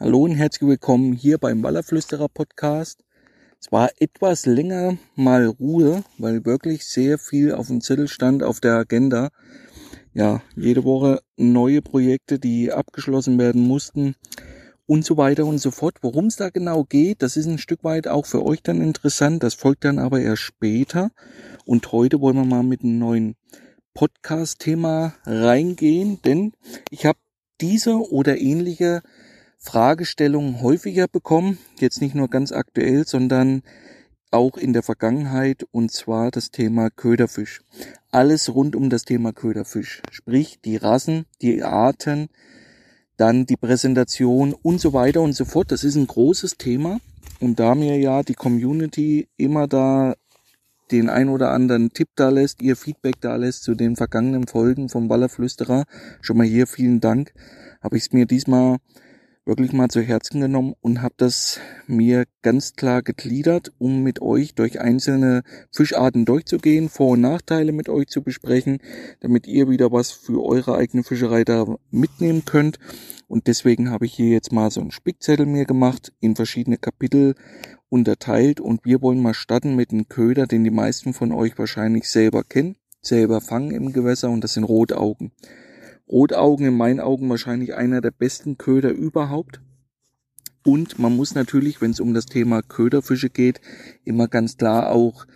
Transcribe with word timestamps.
Hallo 0.00 0.20
und 0.20 0.36
herzlich 0.36 0.68
willkommen 0.68 1.12
hier 1.12 1.38
beim 1.38 1.64
Wallerflüsterer 1.64 2.28
Podcast. 2.28 3.02
Es 3.60 3.72
war 3.72 3.90
etwas 3.98 4.46
länger 4.46 4.96
mal 5.16 5.46
Ruhe, 5.46 6.04
weil 6.18 6.44
wirklich 6.44 6.86
sehr 6.86 7.18
viel 7.18 7.52
auf 7.52 7.66
dem 7.66 7.80
Zettel 7.80 8.06
stand 8.06 8.44
auf 8.44 8.60
der 8.60 8.74
Agenda. 8.74 9.30
Ja, 10.14 10.40
jede 10.54 10.84
Woche 10.84 11.20
neue 11.36 11.82
Projekte, 11.82 12.38
die 12.38 12.70
abgeschlossen 12.70 13.40
werden 13.40 13.66
mussten 13.66 14.14
und 14.86 15.04
so 15.04 15.16
weiter 15.16 15.46
und 15.46 15.58
so 15.58 15.72
fort. 15.72 15.96
Worum 16.02 16.26
es 16.26 16.36
da 16.36 16.50
genau 16.50 16.84
geht, 16.84 17.20
das 17.20 17.36
ist 17.36 17.46
ein 17.46 17.58
Stück 17.58 17.82
weit 17.82 18.06
auch 18.06 18.26
für 18.26 18.46
euch 18.46 18.62
dann 18.62 18.80
interessant. 18.80 19.42
Das 19.42 19.54
folgt 19.54 19.84
dann 19.84 19.98
aber 19.98 20.20
erst 20.20 20.42
später. 20.42 21.10
Und 21.64 21.90
heute 21.90 22.20
wollen 22.20 22.36
wir 22.36 22.44
mal 22.44 22.62
mit 22.62 22.84
einem 22.84 23.00
neuen 23.00 23.34
Podcast-Thema 23.94 25.14
reingehen, 25.26 26.22
denn 26.22 26.52
ich 26.92 27.04
habe 27.04 27.18
diese 27.60 27.96
oder 27.96 28.38
ähnliche 28.38 29.02
Fragestellungen 29.58 30.62
häufiger 30.62 31.08
bekommen, 31.08 31.58
jetzt 31.78 32.00
nicht 32.00 32.14
nur 32.14 32.28
ganz 32.28 32.52
aktuell, 32.52 33.06
sondern 33.06 33.62
auch 34.30 34.56
in 34.56 34.72
der 34.72 34.82
Vergangenheit, 34.82 35.66
und 35.70 35.90
zwar 35.90 36.30
das 36.30 36.50
Thema 36.50 36.90
Köderfisch. 36.90 37.62
Alles 38.10 38.54
rund 38.54 38.76
um 38.76 38.90
das 38.90 39.04
Thema 39.04 39.32
Köderfisch, 39.32 40.02
sprich 40.10 40.60
die 40.64 40.76
Rassen, 40.76 41.26
die 41.42 41.62
Arten, 41.62 42.28
dann 43.16 43.46
die 43.46 43.56
Präsentation 43.56 44.54
und 44.54 44.80
so 44.80 44.92
weiter 44.92 45.22
und 45.22 45.34
so 45.34 45.44
fort. 45.44 45.72
Das 45.72 45.82
ist 45.82 45.96
ein 45.96 46.06
großes 46.06 46.56
Thema. 46.56 47.00
Und 47.40 47.58
da 47.58 47.74
mir 47.74 47.98
ja 47.98 48.22
die 48.22 48.34
Community 48.34 49.28
immer 49.36 49.66
da 49.66 50.14
den 50.90 51.08
ein 51.10 51.28
oder 51.28 51.50
anderen 51.50 51.92
Tipp 51.92 52.08
da 52.16 52.30
lässt, 52.30 52.62
ihr 52.62 52.76
Feedback 52.76 53.20
da 53.20 53.36
lässt 53.36 53.62
zu 53.64 53.74
den 53.74 53.96
vergangenen 53.96 54.46
Folgen 54.46 54.88
vom 54.88 55.08
Wallerflüsterer, 55.08 55.84
schon 56.20 56.38
mal 56.38 56.46
hier 56.46 56.66
vielen 56.66 57.00
Dank, 57.00 57.32
habe 57.82 57.96
ich 57.96 58.04
es 58.04 58.12
mir 58.12 58.26
diesmal 58.26 58.78
wirklich 59.48 59.72
mal 59.72 59.88
zu 59.88 60.02
Herzen 60.02 60.42
genommen 60.42 60.74
und 60.82 61.00
habe 61.00 61.14
das 61.16 61.58
mir 61.86 62.26
ganz 62.42 62.74
klar 62.74 63.02
gegliedert, 63.02 63.72
um 63.78 64.02
mit 64.02 64.20
euch 64.20 64.54
durch 64.54 64.78
einzelne 64.78 65.42
Fischarten 65.72 66.26
durchzugehen, 66.26 66.90
Vor- 66.90 67.12
und 67.12 67.22
Nachteile 67.22 67.72
mit 67.72 67.88
euch 67.88 68.08
zu 68.08 68.22
besprechen, 68.22 68.78
damit 69.20 69.46
ihr 69.46 69.70
wieder 69.70 69.90
was 69.90 70.12
für 70.12 70.44
eure 70.44 70.76
eigene 70.76 71.02
Fischerei 71.02 71.44
da 71.44 71.64
mitnehmen 71.90 72.44
könnt. 72.44 72.78
Und 73.26 73.46
deswegen 73.46 73.90
habe 73.90 74.04
ich 74.04 74.12
hier 74.12 74.28
jetzt 74.28 74.52
mal 74.52 74.70
so 74.70 74.82
einen 74.82 74.90
Spickzettel 74.90 75.46
mir 75.46 75.64
gemacht, 75.64 76.12
in 76.20 76.36
verschiedene 76.36 76.76
Kapitel 76.76 77.34
unterteilt 77.88 78.60
und 78.60 78.84
wir 78.84 79.00
wollen 79.00 79.22
mal 79.22 79.34
starten 79.34 79.74
mit 79.74 79.92
einem 79.92 80.10
Köder, 80.10 80.46
den 80.46 80.62
die 80.62 80.70
meisten 80.70 81.14
von 81.14 81.32
euch 81.32 81.58
wahrscheinlich 81.58 82.10
selber 82.10 82.44
kennen, 82.44 82.76
selber 83.00 83.40
fangen 83.40 83.70
im 83.70 83.94
Gewässer 83.94 84.28
und 84.28 84.44
das 84.44 84.52
sind 84.52 84.64
Rotaugen. 84.64 85.32
Rotaugen 86.08 86.66
in 86.66 86.76
meinen 86.76 87.00
Augen 87.00 87.28
wahrscheinlich 87.28 87.74
einer 87.74 88.00
der 88.00 88.10
besten 88.10 88.56
Köder 88.58 88.90
überhaupt. 88.90 89.60
Und 90.64 90.98
man 90.98 91.16
muss 91.16 91.34
natürlich, 91.34 91.80
wenn 91.80 91.92
es 91.92 92.00
um 92.00 92.14
das 92.14 92.26
Thema 92.26 92.62
Köderfische 92.62 93.30
geht, 93.30 93.60
immer 94.04 94.28
ganz 94.28 94.56
klar 94.56 94.90
auch 94.90 95.26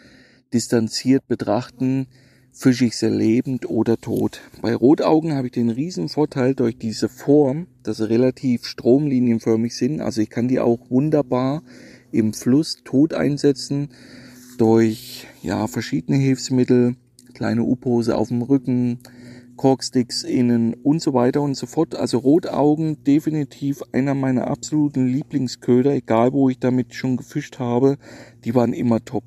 distanziert 0.53 1.27
betrachten, 1.27 2.06
fische 2.53 2.84
ich 2.84 2.97
sie 2.97 3.09
lebend 3.09 3.69
oder 3.69 3.97
tot. 3.97 4.41
Bei 4.61 4.75
Rotaugen 4.75 5.33
habe 5.33 5.47
ich 5.47 5.53
den 5.53 5.70
riesen 5.70 6.09
Vorteil 6.09 6.55
durch 6.55 6.77
diese 6.77 7.09
Form, 7.09 7.67
dass 7.83 7.97
sie 7.97 8.09
relativ 8.09 8.67
stromlinienförmig 8.67 9.75
sind. 9.75 10.00
Also 10.00 10.20
ich 10.20 10.28
kann 10.28 10.48
die 10.48 10.61
auch 10.61 10.91
wunderbar 10.91 11.62
im 12.11 12.34
Fluss 12.34 12.83
tot 12.84 13.15
einsetzen 13.15 13.89
durch 14.59 15.27
ja 15.43 15.67
verschiedene 15.67 16.19
Hilfsmittel, 16.19 16.97
kleine 17.33 17.62
U-Pose 17.62 18.17
auf 18.17 18.28
dem 18.28 18.43
Rücken, 18.43 18.98
Corksticks 19.63 20.25
innen 20.25 20.75
und 20.75 21.01
so 21.01 21.15
weiter 21.15 21.41
und 21.41 21.55
so 21.55 21.67
fort. 21.67 21.95
Also 21.95 22.19
Rotaugen 22.19 23.05
definitiv 23.05 23.81
einer 23.93 24.13
meiner 24.13 24.49
absoluten 24.49 25.07
Lieblingsköder, 25.07 25.93
egal 25.93 26.33
wo 26.33 26.51
ich 26.51 26.59
damit 26.59 26.97
schon 26.97 27.17
gefischt 27.17 27.61
habe, 27.61 27.97
die 28.45 28.57
waren 28.57 28.73
immer 28.73 29.05
top. 29.05 29.23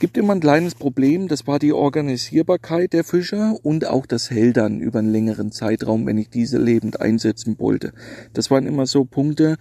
Gibt 0.00 0.18
immer 0.18 0.34
ein 0.34 0.40
kleines 0.40 0.74
Problem, 0.74 1.28
das 1.28 1.46
war 1.46 1.60
die 1.60 1.72
Organisierbarkeit 1.72 2.94
der 2.94 3.04
Fischer 3.04 3.54
und 3.62 3.86
auch 3.86 4.06
das 4.06 4.28
Heldern 4.28 4.80
über 4.80 4.98
einen 4.98 5.12
längeren 5.12 5.52
Zeitraum, 5.52 6.04
wenn 6.06 6.18
ich 6.18 6.28
diese 6.28 6.58
lebend 6.58 7.00
einsetzen 7.00 7.60
wollte. 7.60 7.92
Das 8.32 8.50
waren 8.50 8.66
immer 8.66 8.86
so 8.86 9.04
Punkte, 9.04 9.54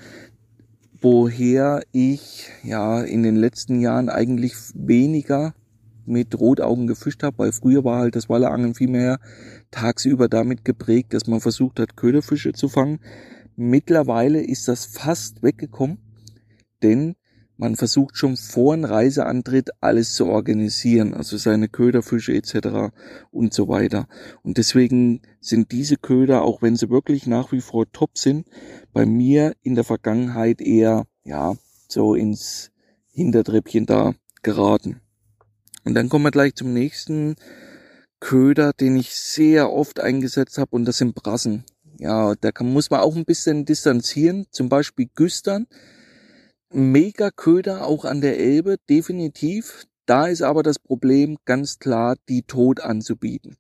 woher 1.02 1.84
ich 1.92 2.50
ja 2.64 3.04
in 3.04 3.22
den 3.22 3.36
letzten 3.36 3.80
Jahren 3.80 4.10
eigentlich 4.10 4.56
weniger 4.74 5.54
mit 6.08 6.40
Rotaugen 6.40 6.88
gefischt 6.88 7.24
habe, 7.24 7.40
weil 7.40 7.52
früher 7.52 7.84
war 7.84 8.00
halt 8.00 8.16
das 8.16 8.30
Wallerangeln 8.30 8.74
viel 8.74 8.90
mehr 8.90 9.20
tagsüber 9.72 10.28
damit 10.28 10.66
geprägt, 10.66 11.14
dass 11.14 11.28
man 11.28 11.42
versucht 11.42 11.80
hat, 11.80 11.96
Köderfische 11.96 12.54
zu 12.54 12.70
fangen. 12.70 13.00
Mittlerweile 13.56 14.42
ist 14.42 14.68
das 14.68 14.86
fast 14.86 15.44
weggekommen, 15.44 15.98
denn 16.84 17.16
man 17.60 17.76
versucht 17.76 18.18
schon 18.18 18.38
vor 18.38 18.74
einem 18.74 18.86
Reiseantritt 18.86 19.72
alles 19.82 20.14
zu 20.14 20.28
organisieren, 20.28 21.16
also 21.16 21.38
seine 21.38 21.68
Köderfische 21.68 22.34
etc. 22.34 22.94
und 23.32 23.52
so 23.52 23.68
weiter. 23.68 24.08
Und 24.44 24.60
deswegen 24.60 25.22
sind 25.42 25.72
diese 25.72 25.98
Köder, 25.98 26.44
auch 26.44 26.62
wenn 26.62 26.76
sie 26.76 26.92
wirklich 26.92 27.26
nach 27.26 27.52
wie 27.52 27.62
vor 27.62 27.92
top 27.92 28.18
sind, 28.18 28.48
bei 28.94 29.08
mir 29.08 29.56
in 29.64 29.74
der 29.74 29.84
Vergangenheit 29.84 30.62
eher, 30.62 31.08
ja, 31.24 31.56
so 31.90 32.14
ins 32.14 32.72
Hintertreppchen 33.12 33.88
da 33.88 34.14
geraten. 34.44 35.02
Und 35.88 35.94
dann 35.94 36.10
kommen 36.10 36.26
wir 36.26 36.32
gleich 36.32 36.54
zum 36.54 36.74
nächsten 36.74 37.38
Köder, 38.20 38.74
den 38.74 38.98
ich 38.98 39.16
sehr 39.16 39.72
oft 39.72 40.02
eingesetzt 40.02 40.58
habe 40.58 40.76
und 40.76 40.84
das 40.84 40.98
sind 40.98 41.16
Brassen. 41.16 41.64
Ja, 41.98 42.36
da 42.36 42.52
kann, 42.52 42.74
muss 42.74 42.90
man 42.90 43.00
auch 43.00 43.16
ein 43.16 43.24
bisschen 43.24 43.64
distanzieren, 43.64 44.48
zum 44.52 44.68
Beispiel 44.68 45.08
Güstern. 45.16 45.66
Mega 46.74 47.32
Köder 47.32 47.86
auch 47.86 48.04
an 48.04 48.20
der 48.20 48.38
Elbe, 48.38 48.76
definitiv. 48.90 49.86
Da 50.06 50.28
ist 50.28 50.42
aber 50.42 50.62
das 50.62 50.78
Problem 50.78 51.38
ganz 51.46 51.80
klar, 51.80 52.18
die 52.28 52.44
tot 52.44 52.82
anzubieten. 52.82 53.56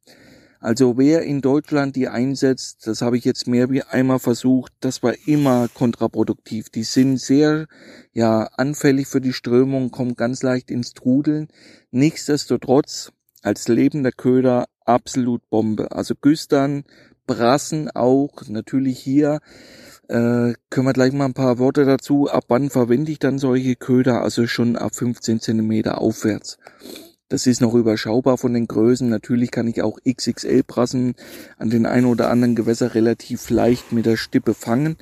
Also 0.59 0.97
wer 0.97 1.21
in 1.23 1.41
Deutschland 1.41 1.95
die 1.95 2.07
einsetzt, 2.07 2.87
das 2.87 3.01
habe 3.01 3.17
ich 3.17 3.25
jetzt 3.25 3.47
mehr 3.47 3.69
wie 3.69 3.83
einmal 3.83 4.19
versucht, 4.19 4.73
das 4.79 5.03
war 5.03 5.13
immer 5.25 5.67
kontraproduktiv. 5.73 6.69
Die 6.69 6.83
sind 6.83 7.17
sehr 7.17 7.67
ja 8.13 8.49
anfällig 8.57 9.07
für 9.07 9.21
die 9.21 9.33
Strömung, 9.33 9.91
kommen 9.91 10.15
ganz 10.15 10.43
leicht 10.43 10.71
ins 10.71 10.93
Trudeln. 10.93 11.47
Nichtsdestotrotz 11.91 13.11
als 13.43 13.67
lebender 13.67 14.11
Köder 14.11 14.65
absolut 14.85 15.47
Bombe. 15.49 15.91
Also 15.91 16.15
Güstern, 16.19 16.83
Brassen 17.27 17.89
auch, 17.91 18.47
natürlich 18.47 18.99
hier 18.99 19.39
äh, 20.07 20.53
können 20.69 20.87
wir 20.87 20.93
gleich 20.93 21.11
mal 21.11 21.25
ein 21.25 21.33
paar 21.33 21.59
Worte 21.59 21.85
dazu. 21.85 22.29
Ab 22.29 22.45
wann 22.47 22.69
verwende 22.69 23.11
ich 23.11 23.19
dann 23.19 23.39
solche 23.39 23.75
Köder? 23.75 24.21
Also 24.21 24.47
schon 24.47 24.75
ab 24.77 24.95
15 24.95 25.41
Zentimeter 25.41 25.99
aufwärts. 25.99 26.57
Das 27.29 27.45
ist 27.45 27.59
noch 27.59 27.73
überschaubar 27.73 28.37
von 28.37 28.53
den 28.53 28.67
Größen. 28.67 29.09
Natürlich 29.09 29.51
kann 29.51 29.67
ich 29.67 29.81
auch 29.81 29.99
XXL 30.09 30.63
Brassen 30.63 31.15
an 31.57 31.69
den 31.69 31.85
ein 31.85 32.05
oder 32.05 32.29
anderen 32.29 32.55
Gewässer 32.55 32.95
relativ 32.95 33.49
leicht 33.49 33.91
mit 33.91 34.05
der 34.05 34.15
Stippe 34.15 34.53
fangen. 34.53 34.95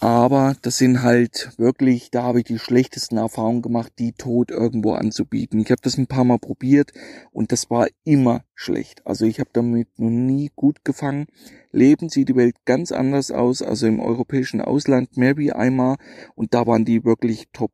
Aber 0.00 0.56
das 0.62 0.78
sind 0.78 1.02
halt 1.02 1.52
wirklich, 1.58 2.10
da 2.10 2.22
habe 2.22 2.38
ich 2.38 2.44
die 2.44 2.58
schlechtesten 2.58 3.18
Erfahrungen 3.18 3.60
gemacht, 3.60 3.92
die 3.98 4.12
tot 4.12 4.50
irgendwo 4.50 4.92
anzubieten. 4.92 5.60
Ich 5.60 5.70
habe 5.70 5.80
das 5.82 5.98
ein 5.98 6.06
paar 6.06 6.24
Mal 6.24 6.38
probiert 6.38 6.92
und 7.30 7.52
das 7.52 7.70
war 7.70 7.88
immer 8.04 8.42
schlecht. 8.54 9.06
Also 9.06 9.26
ich 9.26 9.38
habe 9.38 9.50
damit 9.52 9.88
noch 9.98 10.10
nie 10.10 10.50
gut 10.56 10.84
gefangen. 10.84 11.26
Leben 11.72 12.08
sieht 12.08 12.30
die 12.30 12.36
Welt 12.36 12.56
ganz 12.64 12.90
anders 12.90 13.30
aus, 13.30 13.60
also 13.60 13.86
im 13.86 14.00
europäischen 14.00 14.62
Ausland 14.62 15.16
mehr 15.16 15.36
wie 15.36 15.52
einmal 15.52 15.96
und 16.34 16.54
da 16.54 16.66
waren 16.66 16.84
die 16.84 17.04
wirklich 17.04 17.48
top. 17.52 17.72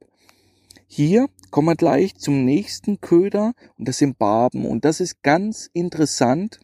Hier 0.87 1.29
kommen 1.51 1.69
wir 1.69 1.77
gleich 1.77 2.15
zum 2.17 2.45
nächsten 2.45 3.01
Köder 3.01 3.53
und 3.77 3.89
das 3.89 3.99
sind 3.99 4.19
Barben 4.19 4.67
und 4.67 4.85
das 4.85 5.01
ist 5.01 5.23
ganz 5.23 5.69
interessant, 5.73 6.61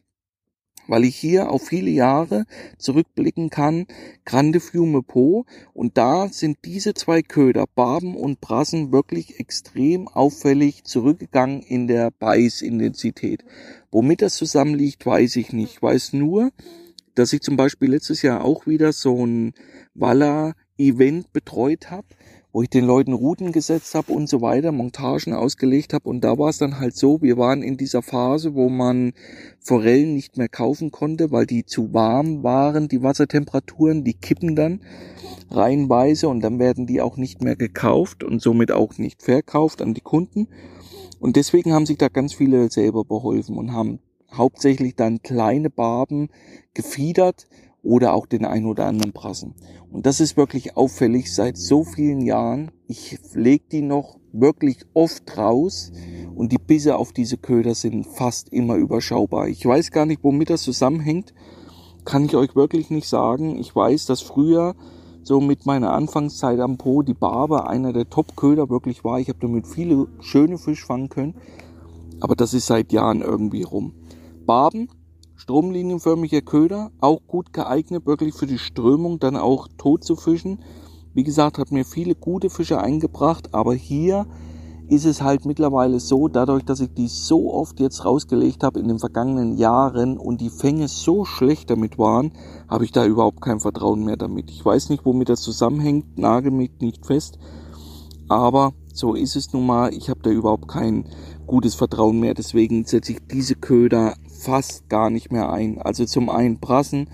weil 0.88 1.04
ich 1.04 1.16
hier 1.16 1.50
auf 1.50 1.66
viele 1.66 1.90
Jahre 1.90 2.44
zurückblicken 2.78 3.50
kann, 3.50 3.86
Grande 4.24 4.60
Fiume 4.60 5.02
Po 5.02 5.44
und 5.72 5.98
da 5.98 6.28
sind 6.28 6.58
diese 6.64 6.94
zwei 6.94 7.22
Köder, 7.22 7.64
Barben 7.74 8.16
und 8.16 8.40
Brassen, 8.40 8.92
wirklich 8.92 9.40
extrem 9.40 10.08
auffällig 10.08 10.84
zurückgegangen 10.84 11.62
in 11.62 11.88
der 11.88 12.10
Beißintensität. 12.10 13.44
Womit 13.90 14.22
das 14.22 14.36
zusammenliegt, 14.36 15.04
weiß 15.04 15.36
ich 15.36 15.52
nicht. 15.52 15.74
Ich 15.76 15.82
weiß 15.82 16.12
nur, 16.12 16.52
dass 17.14 17.32
ich 17.32 17.40
zum 17.40 17.56
Beispiel 17.56 17.90
letztes 17.90 18.22
Jahr 18.22 18.44
auch 18.44 18.66
wieder 18.66 18.92
so 18.92 19.26
ein 19.26 19.54
Waller-Event 19.94 21.32
betreut 21.32 21.90
habe 21.90 22.06
wo 22.56 22.62
ich 22.62 22.70
den 22.70 22.86
Leuten 22.86 23.12
Routen 23.12 23.52
gesetzt 23.52 23.94
habe 23.94 24.14
und 24.14 24.30
so 24.30 24.40
weiter, 24.40 24.72
Montagen 24.72 25.34
ausgelegt 25.34 25.92
habe. 25.92 26.08
Und 26.08 26.22
da 26.22 26.38
war 26.38 26.48
es 26.48 26.56
dann 26.56 26.80
halt 26.80 26.96
so, 26.96 27.20
wir 27.20 27.36
waren 27.36 27.62
in 27.62 27.76
dieser 27.76 28.00
Phase, 28.00 28.54
wo 28.54 28.70
man 28.70 29.12
Forellen 29.60 30.14
nicht 30.14 30.38
mehr 30.38 30.48
kaufen 30.48 30.90
konnte, 30.90 31.30
weil 31.30 31.44
die 31.44 31.66
zu 31.66 31.92
warm 31.92 32.42
waren, 32.42 32.88
die 32.88 33.02
Wassertemperaturen, 33.02 34.04
die 34.04 34.14
kippen 34.14 34.56
dann 34.56 34.80
reihenweise 35.50 36.30
und 36.30 36.40
dann 36.40 36.58
werden 36.58 36.86
die 36.86 37.02
auch 37.02 37.18
nicht 37.18 37.42
mehr 37.42 37.56
gekauft 37.56 38.24
und 38.24 38.40
somit 38.40 38.72
auch 38.72 38.96
nicht 38.96 39.22
verkauft 39.22 39.82
an 39.82 39.92
die 39.92 40.00
Kunden. 40.00 40.48
Und 41.20 41.36
deswegen 41.36 41.74
haben 41.74 41.84
sich 41.84 41.98
da 41.98 42.08
ganz 42.08 42.32
viele 42.32 42.70
selber 42.70 43.04
beholfen 43.04 43.58
und 43.58 43.74
haben 43.74 43.98
hauptsächlich 44.32 44.96
dann 44.96 45.20
kleine 45.20 45.68
Barben 45.68 46.30
gefiedert 46.72 47.48
oder 47.86 48.14
auch 48.14 48.26
den 48.26 48.44
ein 48.44 48.66
oder 48.66 48.86
anderen 48.86 49.12
Brassen. 49.12 49.54
Und 49.90 50.06
das 50.06 50.20
ist 50.20 50.36
wirklich 50.36 50.76
auffällig 50.76 51.32
seit 51.32 51.56
so 51.56 51.84
vielen 51.84 52.20
Jahren. 52.20 52.72
Ich 52.88 53.18
lege 53.32 53.64
die 53.70 53.82
noch 53.82 54.18
wirklich 54.32 54.84
oft 54.92 55.38
raus 55.38 55.92
und 56.34 56.52
die 56.52 56.58
Bisse 56.58 56.96
auf 56.96 57.12
diese 57.12 57.38
Köder 57.38 57.74
sind 57.74 58.06
fast 58.06 58.52
immer 58.52 58.74
überschaubar. 58.74 59.48
Ich 59.48 59.64
weiß 59.64 59.90
gar 59.92 60.04
nicht, 60.04 60.22
womit 60.22 60.50
das 60.50 60.62
zusammenhängt. 60.62 61.32
Kann 62.04 62.24
ich 62.24 62.36
euch 62.36 62.54
wirklich 62.54 62.90
nicht 62.90 63.08
sagen. 63.08 63.56
Ich 63.58 63.74
weiß, 63.74 64.06
dass 64.06 64.20
früher 64.20 64.74
so 65.22 65.40
mit 65.40 65.66
meiner 65.66 65.92
Anfangszeit 65.92 66.60
am 66.60 66.76
Po 66.78 67.02
die 67.02 67.14
Barbe 67.14 67.68
einer 67.68 67.92
der 67.92 68.08
Top-Köder 68.08 68.68
wirklich 68.68 69.02
war. 69.04 69.18
Ich 69.18 69.28
habe 69.28 69.38
damit 69.40 69.66
viele 69.66 70.06
schöne 70.20 70.58
Fisch 70.58 70.84
fangen 70.84 71.08
können. 71.08 71.34
Aber 72.20 72.36
das 72.36 72.54
ist 72.54 72.66
seit 72.66 72.92
Jahren 72.92 73.22
irgendwie 73.22 73.62
rum. 73.62 73.94
Barben, 74.44 74.88
stromlinienförmiger 75.36 76.40
Köder, 76.40 76.90
auch 77.00 77.20
gut 77.26 77.52
geeignet, 77.52 78.06
wirklich 78.06 78.34
für 78.34 78.46
die 78.46 78.58
Strömung 78.58 79.18
dann 79.18 79.36
auch 79.36 79.68
tot 79.78 80.04
zu 80.04 80.16
fischen. 80.16 80.60
Wie 81.14 81.24
gesagt, 81.24 81.58
hat 81.58 81.72
mir 81.72 81.84
viele 81.84 82.14
gute 82.14 82.50
Fische 82.50 82.80
eingebracht, 82.80 83.54
aber 83.54 83.74
hier 83.74 84.26
ist 84.88 85.04
es 85.04 85.20
halt 85.20 85.44
mittlerweile 85.46 85.98
so, 85.98 86.28
dadurch, 86.28 86.64
dass 86.64 86.80
ich 86.80 86.92
die 86.94 87.08
so 87.08 87.52
oft 87.52 87.80
jetzt 87.80 88.04
rausgelegt 88.04 88.62
habe 88.62 88.78
in 88.78 88.88
den 88.88 88.98
vergangenen 88.98 89.56
Jahren 89.56 90.16
und 90.16 90.40
die 90.40 90.50
Fänge 90.50 90.88
so 90.88 91.24
schlecht 91.24 91.70
damit 91.70 91.98
waren, 91.98 92.32
habe 92.68 92.84
ich 92.84 92.92
da 92.92 93.04
überhaupt 93.04 93.40
kein 93.40 93.60
Vertrauen 93.60 94.04
mehr 94.04 94.16
damit. 94.16 94.50
Ich 94.50 94.64
weiß 94.64 94.90
nicht, 94.90 95.04
womit 95.04 95.28
das 95.28 95.42
zusammenhängt, 95.42 96.18
nagel 96.18 96.52
mich 96.52 96.70
nicht 96.80 97.04
fest, 97.04 97.38
aber 98.28 98.74
so 98.92 99.14
ist 99.14 99.36
es 99.36 99.52
nun 99.52 99.66
mal. 99.66 99.92
Ich 99.92 100.08
habe 100.08 100.20
da 100.22 100.30
überhaupt 100.30 100.68
kein 100.68 101.04
gutes 101.46 101.74
Vertrauen 101.74 102.20
mehr, 102.20 102.34
deswegen 102.34 102.84
setze 102.84 103.12
ich 103.12 103.18
diese 103.30 103.56
Köder 103.56 104.14
fast 104.46 104.88
gar 104.88 105.10
nicht 105.10 105.32
mehr 105.32 105.50
ein. 105.50 105.78
Also 105.82 106.04
zum 106.04 106.30
einen 106.30 106.60
Brassen, 106.60 107.10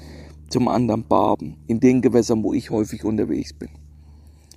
zum 0.50 0.68
anderen 0.68 1.08
Barben, 1.08 1.56
in 1.66 1.80
den 1.80 2.02
Gewässern, 2.02 2.44
wo 2.44 2.52
ich 2.52 2.70
häufig 2.70 3.04
unterwegs 3.04 3.54
bin. 3.54 3.70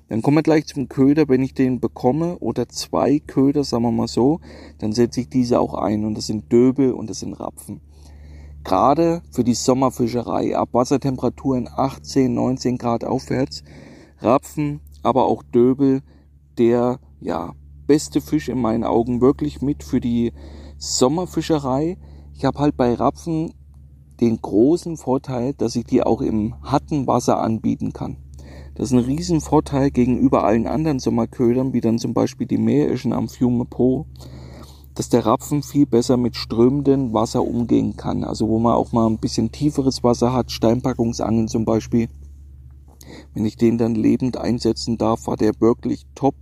Dann 0.10 0.22
kommen 0.22 0.38
wir 0.38 0.44
gleich 0.44 0.66
zum 0.66 0.90
Köder. 0.90 1.30
Wenn 1.30 1.42
ich 1.42 1.54
den 1.54 1.80
bekomme 1.80 2.38
oder 2.40 2.68
zwei 2.68 3.20
Köder, 3.20 3.64
sagen 3.64 3.84
wir 3.84 3.92
mal 3.92 4.10
so, 4.10 4.42
dann 4.78 4.92
setze 4.92 5.22
ich 5.22 5.30
diese 5.30 5.60
auch 5.62 5.74
ein. 5.74 6.04
Und 6.04 6.16
das 6.16 6.28
sind 6.28 6.52
Döbel 6.52 6.92
und 6.92 7.10
das 7.10 7.22
sind 7.22 7.34
Rapfen. 7.34 7.80
Gerade 8.66 9.22
für 9.32 9.46
die 9.46 9.54
Sommerfischerei 9.54 10.58
ab 10.58 10.70
Wassertemperaturen 10.74 11.70
18, 11.74 12.34
19 12.34 12.78
Grad 12.78 13.06
aufwärts. 13.06 13.64
Rapfen, 14.20 14.82
aber 15.02 15.26
auch 15.26 15.44
Döbel, 15.44 16.02
der 16.58 17.00
ja 17.22 17.54
beste 17.88 18.20
Fisch 18.20 18.50
in 18.50 18.60
meinen 18.60 18.84
Augen 18.84 19.22
wirklich 19.22 19.62
mit 19.62 19.82
für 19.82 20.02
die 20.02 20.34
Sommerfischerei. 20.78 21.98
Ich 22.38 22.44
habe 22.44 22.60
halt 22.60 22.76
bei 22.76 22.94
Rapfen 22.94 23.54
den 24.20 24.42
großen 24.42 24.98
Vorteil, 24.98 25.54
dass 25.54 25.78
ich 25.78 25.86
die 25.86 26.04
auch 26.04 26.22
im 26.22 26.62
harten 26.64 27.08
Wasser 27.08 27.42
anbieten 27.42 27.94
kann. 27.94 28.18
Das 28.76 28.88
ist 28.88 28.92
ein 28.92 29.06
Riesenvorteil 29.06 29.90
gegenüber 29.90 30.44
allen 30.44 30.68
anderen 30.68 31.00
Sommerködern, 31.00 31.72
wie 31.72 31.80
dann 31.80 31.98
zum 31.98 32.14
Beispiel 32.14 32.46
die 32.46 32.58
mährischen 32.58 33.14
Amphiume 33.14 33.64
Po, 33.64 34.06
dass 34.96 35.08
der 35.08 35.26
Rapfen 35.26 35.64
viel 35.64 35.86
besser 35.86 36.18
mit 36.18 36.36
strömendem 36.36 37.14
Wasser 37.14 37.42
umgehen 37.42 37.96
kann. 37.96 38.26
Also 38.26 38.50
wo 38.50 38.60
man 38.60 38.74
auch 38.74 38.92
mal 38.92 39.08
ein 39.08 39.18
bisschen 39.18 39.54
tieferes 39.54 40.04
Wasser 40.04 40.34
hat, 40.34 40.52
Steinpackungsangeln 40.52 41.48
zum 41.48 41.64
Beispiel. 41.64 42.10
Wenn 43.34 43.46
ich 43.46 43.56
den 43.56 43.78
dann 43.78 43.96
lebend 43.96 44.36
einsetzen 44.36 44.98
darf, 44.98 45.28
war 45.28 45.38
der 45.38 45.54
wirklich 45.62 46.06
top, 46.16 46.36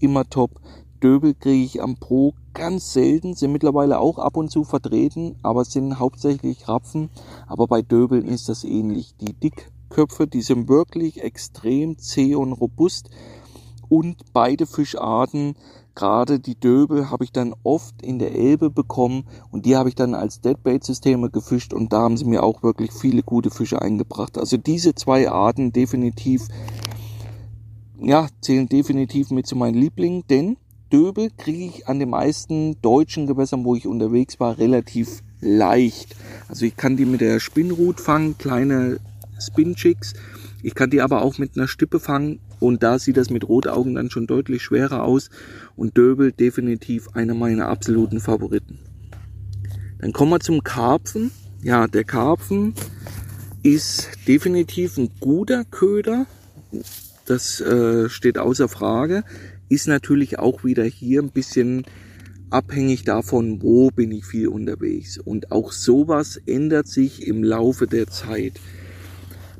immer 0.00 0.28
top. 0.28 0.60
Döbel 1.00 1.34
kriege 1.34 1.64
ich 1.64 1.82
am 1.82 1.96
Pro 1.96 2.34
ganz 2.54 2.92
selten, 2.92 3.34
sind 3.34 3.52
mittlerweile 3.52 3.98
auch 3.98 4.18
ab 4.18 4.36
und 4.36 4.50
zu 4.50 4.64
vertreten, 4.64 5.36
aber 5.42 5.64
sind 5.64 5.98
hauptsächlich 5.98 6.68
Rapfen. 6.68 7.08
Aber 7.46 7.66
bei 7.66 7.82
Döbeln 7.82 8.28
ist 8.28 8.48
das 8.48 8.64
ähnlich. 8.64 9.14
Die 9.20 9.32
dick 9.32 9.70
Köpfe, 9.88 10.26
die 10.26 10.42
sind 10.42 10.68
wirklich 10.68 11.22
extrem 11.22 11.98
zäh 11.98 12.34
und 12.34 12.52
robust. 12.52 13.10
Und 13.88 14.32
beide 14.32 14.66
Fischarten, 14.66 15.56
gerade 15.96 16.38
die 16.38 16.54
Döbel, 16.54 17.10
habe 17.10 17.24
ich 17.24 17.32
dann 17.32 17.54
oft 17.64 18.00
in 18.02 18.18
der 18.20 18.34
Elbe 18.34 18.70
bekommen 18.70 19.24
und 19.50 19.66
die 19.66 19.76
habe 19.76 19.88
ich 19.88 19.96
dann 19.96 20.14
als 20.14 20.40
Deadbait-Systeme 20.40 21.28
gefischt 21.28 21.74
und 21.74 21.92
da 21.92 22.02
haben 22.02 22.16
sie 22.16 22.24
mir 22.24 22.44
auch 22.44 22.62
wirklich 22.62 22.92
viele 22.92 23.22
gute 23.24 23.50
Fische 23.50 23.82
eingebracht. 23.82 24.38
Also 24.38 24.56
diese 24.56 24.94
zwei 24.94 25.28
Arten 25.28 25.72
definitiv, 25.72 26.46
ja, 27.98 28.28
zählen 28.40 28.68
definitiv 28.68 29.30
mit 29.30 29.48
zu 29.48 29.56
meinen 29.56 29.74
Lieblingen, 29.74 30.22
denn 30.30 30.56
Döbel 30.92 31.30
kriege 31.36 31.64
ich 31.64 31.88
an 31.88 31.98
den 31.98 32.10
meisten 32.10 32.80
deutschen 32.82 33.26
Gewässern, 33.26 33.64
wo 33.64 33.74
ich 33.74 33.86
unterwegs 33.86 34.40
war, 34.40 34.58
relativ 34.58 35.22
leicht. 35.40 36.16
Also 36.48 36.66
ich 36.66 36.76
kann 36.76 36.96
die 36.96 37.04
mit 37.04 37.20
der 37.20 37.40
Spinnrut 37.40 38.00
fangen, 38.00 38.36
kleine 38.38 38.98
Spin-Chicks. 39.40 40.14
Ich 40.62 40.74
kann 40.74 40.90
die 40.90 41.00
aber 41.00 41.22
auch 41.22 41.38
mit 41.38 41.56
einer 41.56 41.68
Stippe 41.68 42.00
fangen 42.00 42.40
und 42.58 42.82
da 42.82 42.98
sieht 42.98 43.16
das 43.16 43.30
mit 43.30 43.48
Rotaugen 43.48 43.94
dann 43.94 44.10
schon 44.10 44.26
deutlich 44.26 44.62
schwerer 44.62 45.04
aus 45.04 45.30
und 45.76 45.96
Döbel 45.96 46.32
definitiv 46.32 47.08
einer 47.14 47.34
meiner 47.34 47.68
absoluten 47.68 48.20
Favoriten. 48.20 48.78
Dann 50.00 50.12
kommen 50.12 50.32
wir 50.32 50.40
zum 50.40 50.62
Karpfen. 50.62 51.30
Ja, 51.62 51.86
der 51.86 52.04
Karpfen 52.04 52.74
ist 53.62 54.08
definitiv 54.26 54.96
ein 54.96 55.10
guter 55.20 55.64
Köder. 55.64 56.26
Das 57.26 57.60
äh, 57.60 58.08
steht 58.08 58.38
außer 58.38 58.68
Frage. 58.68 59.24
Ist 59.70 59.88
natürlich 59.88 60.38
auch 60.38 60.64
wieder 60.64 60.84
hier 60.84 61.22
ein 61.22 61.30
bisschen 61.30 61.86
abhängig 62.50 63.04
davon, 63.04 63.62
wo 63.62 63.90
bin 63.90 64.10
ich 64.10 64.26
viel 64.26 64.48
unterwegs. 64.48 65.16
Und 65.16 65.52
auch 65.52 65.70
sowas 65.70 66.40
ändert 66.44 66.88
sich 66.88 67.26
im 67.26 67.44
Laufe 67.44 67.86
der 67.86 68.08
Zeit. 68.08 68.54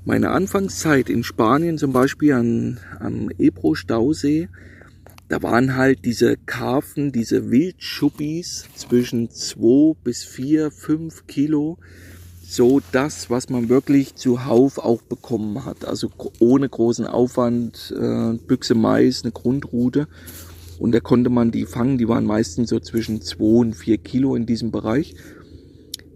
Meine 0.04 0.30
Anfangszeit 0.30 1.08
in 1.08 1.22
Spanien, 1.22 1.78
zum 1.78 1.92
Beispiel 1.92 2.32
an, 2.32 2.80
am 2.98 3.30
Ebro-Stausee, 3.38 4.48
da 5.28 5.42
waren 5.44 5.76
halt 5.76 6.04
diese 6.04 6.36
Karpfen, 6.36 7.12
diese 7.12 7.52
Wildschuppis 7.52 8.66
zwischen 8.74 9.30
zwei 9.30 9.94
bis 10.02 10.24
vier, 10.24 10.72
fünf 10.72 11.28
Kilo, 11.28 11.78
so 12.50 12.81
das, 12.93 13.31
was 13.31 13.49
man 13.49 13.69
wirklich 13.69 14.14
zuhauf 14.17 14.79
auch 14.79 15.02
bekommen 15.02 15.64
hat. 15.64 15.85
Also 15.85 16.11
ohne 16.38 16.69
großen 16.69 17.06
Aufwand, 17.06 17.94
äh, 17.97 18.35
Büchse 18.47 18.75
Mais, 18.75 19.23
eine 19.23 19.32
Grundrute. 19.32 20.08
Und 20.79 20.93
da 20.93 21.00
konnte 21.00 21.31
man 21.31 21.50
die 21.50 21.67
fangen, 21.67 21.99
die 21.99 22.08
waren 22.08 22.25
meistens 22.25 22.70
so 22.70 22.81
zwischen 22.81 23.20
zwei 23.20 23.61
und 23.61 23.75
vier 23.75 23.99
Kilo 23.99 24.35
in 24.35 24.47
diesem 24.47 24.70
Bereich 24.70 25.14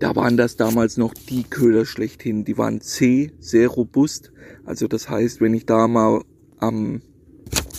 da 0.05 0.15
waren 0.17 0.37
das 0.37 0.57
damals 0.57 0.97
noch 0.97 1.15
die 1.15 1.45
Köder 1.45 1.87
schlechthin. 1.87 2.45
Die 2.45 2.59
waren 2.59 2.81
zäh, 2.81 3.33
sehr 3.39 3.69
robust. 3.69 4.33
Also 4.65 4.89
das 4.89 5.09
heißt, 5.09 5.41
wenn 5.41 5.55
ich 5.55 5.67
da 5.67 5.89
mal 5.89 6.23
am 6.59 7.01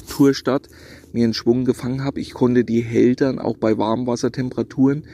Tourstadt 0.09 0.69
mir 1.11 1.25
einen 1.25 1.33
Schwung 1.33 1.65
gefangen 1.65 2.03
habe, 2.03 2.19
ich 2.19 2.33
konnte 2.33 2.63
die 2.63 2.81
Hältern 2.81 3.37
auch 3.39 3.57
bei 3.57 3.77
Warmwassertemperaturen 3.77 5.05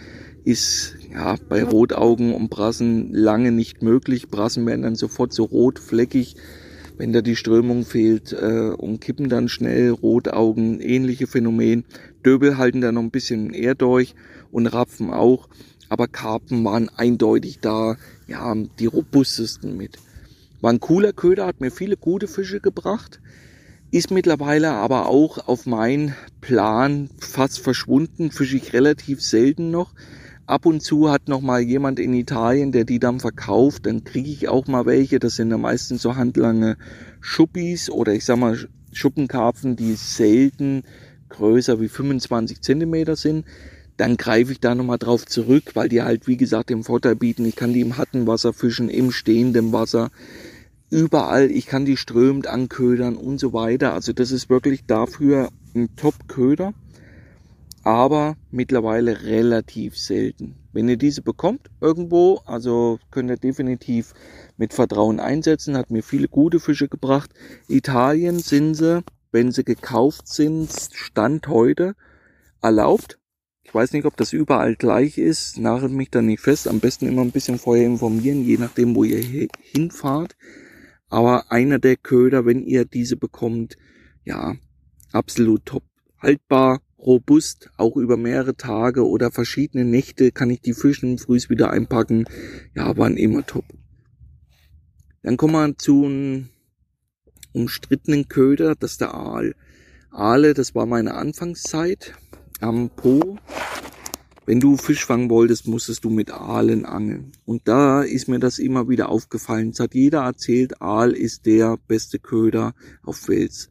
ist 0.44 0.96
ja 1.14 1.36
bei 1.50 1.64
Rotaugen 1.64 2.34
und 2.34 2.50
Brassen 2.50 3.14
lange 3.14 3.52
nicht 3.52 3.82
möglich. 3.82 4.30
Brassen 4.30 4.66
werden 4.66 4.82
dann 4.82 4.96
sofort 4.96 5.34
so 5.34 5.44
rot, 5.44 5.80
fleckig, 5.80 6.36
wenn 6.98 7.14
da 7.14 7.22
die 7.22 7.36
Strömung 7.36 7.86
fehlt 7.86 8.34
äh, 8.34 8.72
und 8.76 9.02
kippen 9.02 9.30
dann 9.30 9.50
schnell. 9.50 9.92
Rotaugen, 9.92 10.80
ähnliche 10.82 11.28
Phänomen. 11.28 11.86
Döbel 12.26 12.58
halten 12.58 12.82
da 12.82 12.92
noch 12.92 13.02
ein 13.02 13.12
bisschen 13.12 13.54
eher 13.54 13.76
durch 13.76 14.16
und 14.52 14.68
Rapfen 14.68 15.12
auch 15.12 15.48
aber 15.92 16.08
Karpen 16.08 16.64
waren 16.64 16.88
eindeutig 16.88 17.60
da, 17.60 17.98
ja, 18.26 18.56
die 18.56 18.86
robustesten 18.86 19.76
mit. 19.76 20.00
War 20.62 20.72
ein 20.72 20.80
cooler 20.80 21.12
Köder, 21.12 21.46
hat 21.46 21.60
mir 21.60 21.70
viele 21.70 21.98
gute 21.98 22.30
Fische 22.30 22.62
gebracht, 22.62 23.20
ist 23.92 24.10
mittlerweile 24.10 24.72
aber 24.72 25.10
auch 25.10 25.50
auf 25.50 25.66
meinen 25.66 26.16
Plan 26.40 27.10
fast 27.20 27.60
verschwunden, 27.60 28.32
fische 28.32 28.56
ich 28.56 28.72
relativ 28.72 29.22
selten 29.22 29.70
noch. 29.70 29.92
Ab 30.52 30.66
und 30.66 30.82
zu 30.82 31.10
hat 31.10 31.30
noch 31.30 31.40
mal 31.40 31.62
jemand 31.62 31.98
in 31.98 32.14
Italien, 32.14 32.74
der 32.74 32.84
die 32.84 33.00
dann 33.00 33.22
verkauft, 33.22 33.86
dann 33.86 34.04
kriege 34.04 34.30
ich 34.30 34.50
auch 34.50 34.68
mal 34.68 34.86
welche. 34.86 35.18
Das 35.18 35.38
sind 35.38 35.50
dann 35.50 35.62
meistens 35.62 36.02
so 36.02 36.18
handlange 36.18 36.76
Schuppis 37.22 37.90
oder 37.90 38.14
ich 38.14 38.26
sag 38.26 38.38
mal 38.38 38.58
Schuppenkarpfen, 38.92 39.78
die 39.78 39.94
selten 39.94 40.84
größer 41.30 41.80
wie 41.80 41.88
25 41.88 42.60
Zentimeter 42.60 43.16
sind 43.16 43.46
dann 43.96 44.18
greife 44.18 44.52
ich 44.52 44.60
da 44.60 44.74
nochmal 44.74 44.98
drauf 44.98 45.26
zurück, 45.28 45.76
weil 45.76 45.88
die 45.88 46.02
halt, 46.02 46.28
wie 46.28 46.38
gesagt, 46.38 46.72
den 46.72 46.84
Vorteil 46.84 47.16
bieten. 47.16 47.46
Ich 47.46 47.56
kann 47.56 47.72
die 47.72 47.82
im 47.82 47.98
harten 47.98 48.26
Wasser 48.26 48.52
fischen, 48.52 48.90
im 48.90 49.12
stehenden 49.12 49.72
Wasser, 49.74 50.10
überall. 50.90 51.52
Ich 51.52 51.68
kann 51.68 51.86
die 51.86 51.98
strömend 51.98 52.48
anködern 52.48 53.16
und 53.16 53.40
so 53.40 53.54
weiter. 53.54 53.94
Also 53.94 54.12
das 54.12 54.32
ist 54.32 54.50
wirklich 54.50 54.86
dafür 54.86 55.50
ein 55.76 55.96
Top-Köder, 55.96 56.74
aber 57.84 58.38
mittlerweile 58.52 59.24
relativ 59.24 59.98
selten. 59.98 60.56
Wenn 60.74 60.88
ihr 60.88 60.98
diese 60.98 61.22
bekommt 61.22 61.70
irgendwo, 61.82 62.42
also 62.46 63.00
könnt 63.10 63.30
ihr 63.30 63.38
definitiv 63.38 64.14
mit 64.58 64.74
Vertrauen 64.74 65.20
einsetzen, 65.20 65.76
hat 65.76 65.92
mir 65.92 66.04
viele 66.04 66.28
gute 66.28 66.60
Fische 66.60 66.88
gebracht. 66.88 67.32
Italien 67.68 68.40
sind 68.40 68.76
sie, 68.76 69.04
wenn 69.32 69.52
sie 69.52 69.64
gekauft 69.64 70.28
sind, 70.28 70.70
Stand 70.94 71.48
heute 71.48 71.96
erlaubt 72.62 73.18
Ich 73.64 73.74
weiß 73.74 73.94
nicht, 73.94 74.06
ob 74.06 74.18
das 74.18 74.34
überall 74.34 74.76
gleich 74.76 75.18
ist. 75.18 75.58
Nagelt 75.58 75.92
mich 75.92 76.10
da 76.10 76.22
nicht 76.22 76.42
fest. 76.42 76.68
Am 76.68 76.80
besten 76.80 77.08
immer 77.08 77.22
ein 77.22 77.32
bisschen 77.32 77.58
vorher 77.58 77.86
informieren, 77.86 78.44
je 78.44 78.58
nachdem, 78.58 78.96
wo 78.96 79.04
ihr 79.04 79.50
hinfahrt. 79.62 80.36
Aber 81.10 81.52
einer 81.52 81.80
der 81.80 81.98
Köder, 81.98 82.46
wenn 82.46 82.64
ihr 82.64 82.86
diese 82.86 83.18
bekommt, 83.18 83.78
ja, 84.24 84.56
absolut 85.12 85.66
top. 85.66 85.84
Haltbar, 86.20 86.82
robust, 87.02 87.70
auch 87.78 87.98
über 87.98 88.18
mehrere 88.18 88.56
Tage 88.56 89.08
oder 89.08 89.32
verschiedene 89.32 89.86
Nächte 89.86 90.32
kann 90.32 90.50
ich 90.50 90.62
die 90.62 90.74
Fischen 90.74 91.18
frühs 91.18 91.50
wieder 91.50 91.72
einpacken. 91.72 92.26
Ja, 92.76 92.96
waren 92.98 93.18
immer 93.18 93.46
top. 93.46 93.66
Dann 95.24 95.38
kommen 95.38 95.54
wir 95.54 95.78
zu 95.78 96.06
einem 96.06 96.50
umstrittenen 97.54 98.28
Köder, 98.28 98.76
das 98.76 98.94
ist 98.94 99.02
der 99.02 99.14
Aal. 99.14 99.56
Aale, 100.12 100.54
das 100.54 100.76
war 100.76 100.86
meine 100.86 101.14
Anfangszeit 101.16 102.14
am 102.60 102.90
Po. 102.90 103.38
Wenn 104.46 104.60
du 104.60 104.76
Fisch 104.76 105.06
fangen 105.06 105.30
wolltest, 105.30 105.68
musstest 105.68 106.04
du 106.04 106.10
mit 106.10 106.32
Aalen 106.32 106.86
angeln. 106.86 107.32
Und 107.46 107.68
da 107.68 108.02
ist 108.02 108.28
mir 108.28 108.40
das 108.40 108.58
immer 108.60 108.90
wieder 108.90 109.10
aufgefallen. 109.10 109.70
Es 109.70 109.80
hat 109.80 109.94
jeder 109.94 110.24
erzählt, 110.24 110.82
Aal 110.82 111.12
ist 111.12 111.46
der 111.46 111.78
beste 111.88 112.20
Köder 112.20 112.74
auf 113.04 113.18
Fels. 113.18 113.70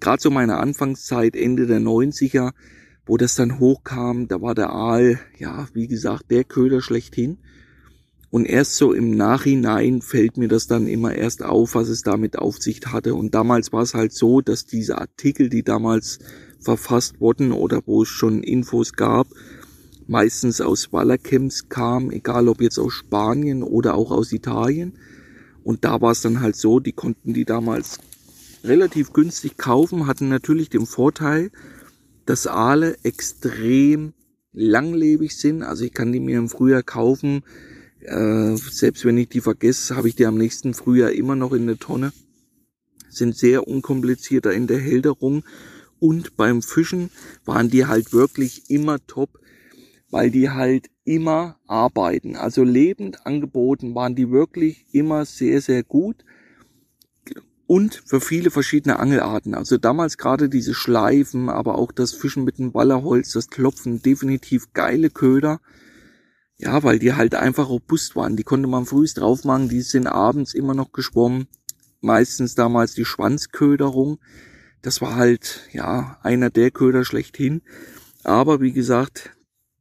Gerade 0.00 0.22
so 0.22 0.30
meine 0.30 0.58
Anfangszeit, 0.58 1.34
Ende 1.34 1.66
der 1.66 1.80
90er, 1.80 2.52
wo 3.06 3.16
das 3.16 3.34
dann 3.34 3.58
hochkam, 3.58 4.28
da 4.28 4.40
war 4.40 4.54
der 4.54 4.70
Aal, 4.70 5.18
ja, 5.38 5.68
wie 5.72 5.88
gesagt, 5.88 6.30
der 6.30 6.44
Köder 6.44 6.82
schlechthin. 6.82 7.38
Und 8.30 8.44
erst 8.44 8.76
so 8.76 8.92
im 8.92 9.12
Nachhinein 9.12 10.02
fällt 10.02 10.36
mir 10.36 10.48
das 10.48 10.66
dann 10.66 10.86
immer 10.86 11.14
erst 11.14 11.42
auf, 11.42 11.74
was 11.74 11.88
es 11.88 12.02
damit 12.02 12.38
auf 12.38 12.58
sich 12.58 12.80
hatte. 12.86 13.14
Und 13.14 13.34
damals 13.34 13.72
war 13.72 13.82
es 13.82 13.94
halt 13.94 14.12
so, 14.12 14.42
dass 14.42 14.66
diese 14.66 14.98
Artikel, 14.98 15.48
die 15.48 15.62
damals 15.62 16.18
verfasst 16.60 17.20
wurden 17.20 17.52
oder 17.52 17.80
wo 17.86 18.02
es 18.02 18.08
schon 18.08 18.42
Infos 18.42 18.92
gab, 18.92 19.28
meistens 20.06 20.60
aus 20.60 20.92
Wallercamps 20.92 21.70
kamen, 21.70 22.12
egal 22.12 22.48
ob 22.48 22.60
jetzt 22.60 22.78
aus 22.78 22.92
Spanien 22.92 23.62
oder 23.62 23.94
auch 23.94 24.10
aus 24.10 24.32
Italien. 24.32 24.98
Und 25.64 25.84
da 25.84 26.00
war 26.02 26.12
es 26.12 26.20
dann 26.20 26.40
halt 26.40 26.56
so, 26.56 26.80
die 26.80 26.92
konnten 26.92 27.32
die 27.32 27.44
damals 27.46 27.98
relativ 28.64 29.12
günstig 29.12 29.56
kaufen, 29.56 30.06
hatten 30.06 30.28
natürlich 30.28 30.70
den 30.70 30.86
Vorteil, 30.86 31.50
dass 32.26 32.46
Aale 32.46 32.96
extrem 33.02 34.12
langlebig 34.52 35.36
sind. 35.36 35.62
Also 35.62 35.84
ich 35.84 35.92
kann 35.92 36.12
die 36.12 36.20
mir 36.20 36.38
im 36.38 36.48
Frühjahr 36.48 36.82
kaufen. 36.82 37.42
Äh, 38.00 38.56
selbst 38.56 39.04
wenn 39.04 39.18
ich 39.18 39.28
die 39.28 39.40
vergesse, 39.40 39.96
habe 39.96 40.08
ich 40.08 40.16
die 40.16 40.26
am 40.26 40.36
nächsten 40.36 40.74
Frühjahr 40.74 41.12
immer 41.12 41.36
noch 41.36 41.52
in 41.52 41.66
der 41.66 41.78
Tonne. 41.78 42.12
Sind 43.08 43.36
sehr 43.36 43.66
unkomplizierter 43.66 44.52
in 44.52 44.66
der 44.66 44.78
Hälterung. 44.78 45.44
Und 46.00 46.36
beim 46.36 46.62
Fischen 46.62 47.10
waren 47.44 47.70
die 47.70 47.86
halt 47.86 48.12
wirklich 48.12 48.70
immer 48.70 49.04
top, 49.06 49.40
weil 50.10 50.30
die 50.30 50.50
halt 50.50 50.88
immer 51.04 51.58
arbeiten. 51.66 52.36
Also 52.36 52.62
lebend 52.62 53.26
angeboten 53.26 53.94
waren 53.94 54.14
die 54.14 54.30
wirklich 54.30 54.86
immer 54.92 55.24
sehr, 55.24 55.60
sehr 55.60 55.82
gut 55.82 56.24
und 57.68 58.02
für 58.06 58.22
viele 58.22 58.50
verschiedene 58.50 58.98
Angelarten. 58.98 59.54
Also 59.54 59.76
damals 59.76 60.16
gerade 60.16 60.48
diese 60.48 60.72
Schleifen, 60.72 61.50
aber 61.50 61.76
auch 61.76 61.92
das 61.92 62.14
Fischen 62.14 62.44
mit 62.44 62.58
dem 62.58 62.72
Wallerholz, 62.72 63.32
das 63.32 63.50
Klopfen, 63.50 64.00
definitiv 64.00 64.72
geile 64.72 65.10
Köder. 65.10 65.60
Ja, 66.56 66.82
weil 66.82 66.98
die 66.98 67.12
halt 67.12 67.34
einfach 67.34 67.68
robust 67.68 68.16
waren. 68.16 68.36
Die 68.36 68.42
konnte 68.42 68.68
man 68.68 68.86
frühst 68.86 69.18
drauf 69.18 69.44
machen, 69.44 69.68
die 69.68 69.82
sind 69.82 70.06
abends 70.06 70.54
immer 70.54 70.72
noch 70.72 70.92
geschwommen. 70.92 71.46
Meistens 72.00 72.54
damals 72.54 72.94
die 72.94 73.04
Schwanzköderung. 73.04 74.18
Das 74.80 75.02
war 75.02 75.16
halt, 75.16 75.68
ja, 75.70 76.18
einer 76.22 76.48
der 76.48 76.70
Köder 76.70 77.04
schlechthin. 77.04 77.60
Aber 78.24 78.62
wie 78.62 78.72
gesagt, 78.72 79.36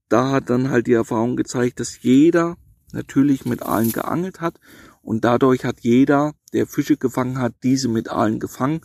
da 0.10 0.32
hat 0.32 0.50
dann 0.50 0.72
halt 0.72 0.88
die 0.88 0.94
Erfahrung 0.94 1.38
gezeigt, 1.38 1.80
dass 1.80 2.04
jeder 2.04 2.58
natürlich 2.92 3.46
mit 3.46 3.64
allen 3.64 3.94
geangelt 3.94 4.42
hat 4.42 4.60
und 5.08 5.24
dadurch 5.24 5.64
hat 5.64 5.80
jeder, 5.84 6.34
der 6.52 6.68
Fische 6.68 6.98
gefangen 6.98 7.40
hat, 7.40 7.54
diese 7.64 7.88
mit 7.88 8.10
Aalen 8.10 8.42
gefangen. 8.42 8.82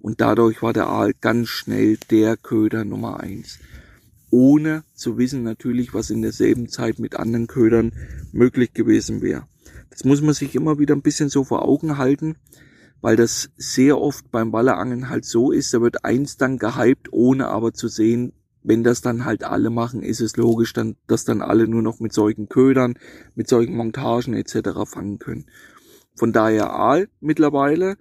Und 0.00 0.20
dadurch 0.20 0.60
war 0.60 0.74
der 0.74 0.88
Aal 0.88 1.12
ganz 1.18 1.48
schnell 1.48 1.96
der 2.10 2.36
Köder 2.36 2.84
Nummer 2.84 3.20
eins. 3.20 3.58
Ohne 4.28 4.84
zu 4.92 5.16
wissen 5.16 5.42
natürlich, 5.44 5.94
was 5.94 6.10
in 6.10 6.20
derselben 6.20 6.68
Zeit 6.68 6.98
mit 6.98 7.16
anderen 7.16 7.46
Ködern 7.46 7.92
möglich 8.32 8.74
gewesen 8.74 9.22
wäre. 9.22 9.46
Das 9.88 10.04
muss 10.04 10.20
man 10.20 10.34
sich 10.34 10.54
immer 10.54 10.78
wieder 10.78 10.94
ein 10.94 11.00
bisschen 11.00 11.30
so 11.30 11.42
vor 11.42 11.66
Augen 11.66 11.96
halten, 11.96 12.36
weil 13.00 13.16
das 13.16 13.48
sehr 13.56 13.98
oft 13.98 14.30
beim 14.30 14.52
Wallerangeln 14.52 15.08
halt 15.08 15.24
so 15.24 15.52
ist, 15.52 15.72
da 15.72 15.80
wird 15.80 16.04
eins 16.04 16.36
dann 16.36 16.58
gehypt, 16.58 17.08
ohne 17.12 17.48
aber 17.48 17.72
zu 17.72 17.88
sehen, 17.88 18.34
wenn 18.62 18.84
das 18.84 19.00
dann 19.00 19.24
halt 19.24 19.44
alle 19.44 19.70
machen, 19.70 20.02
ist 20.02 20.20
es 20.20 20.36
logisch, 20.36 20.72
dann, 20.72 20.96
dass 21.06 21.24
dann 21.24 21.42
alle 21.42 21.66
nur 21.68 21.82
noch 21.82 22.00
mit 22.00 22.12
solchen 22.12 22.48
Ködern, 22.48 22.94
mit 23.34 23.48
solchen 23.48 23.74
Montagen 23.74 24.34
etc. 24.34 24.70
fangen 24.86 25.18
können. 25.18 25.46
Von 26.14 26.32
daher 26.32 26.72
Aal 26.72 27.08
mittlerweile 27.20 27.96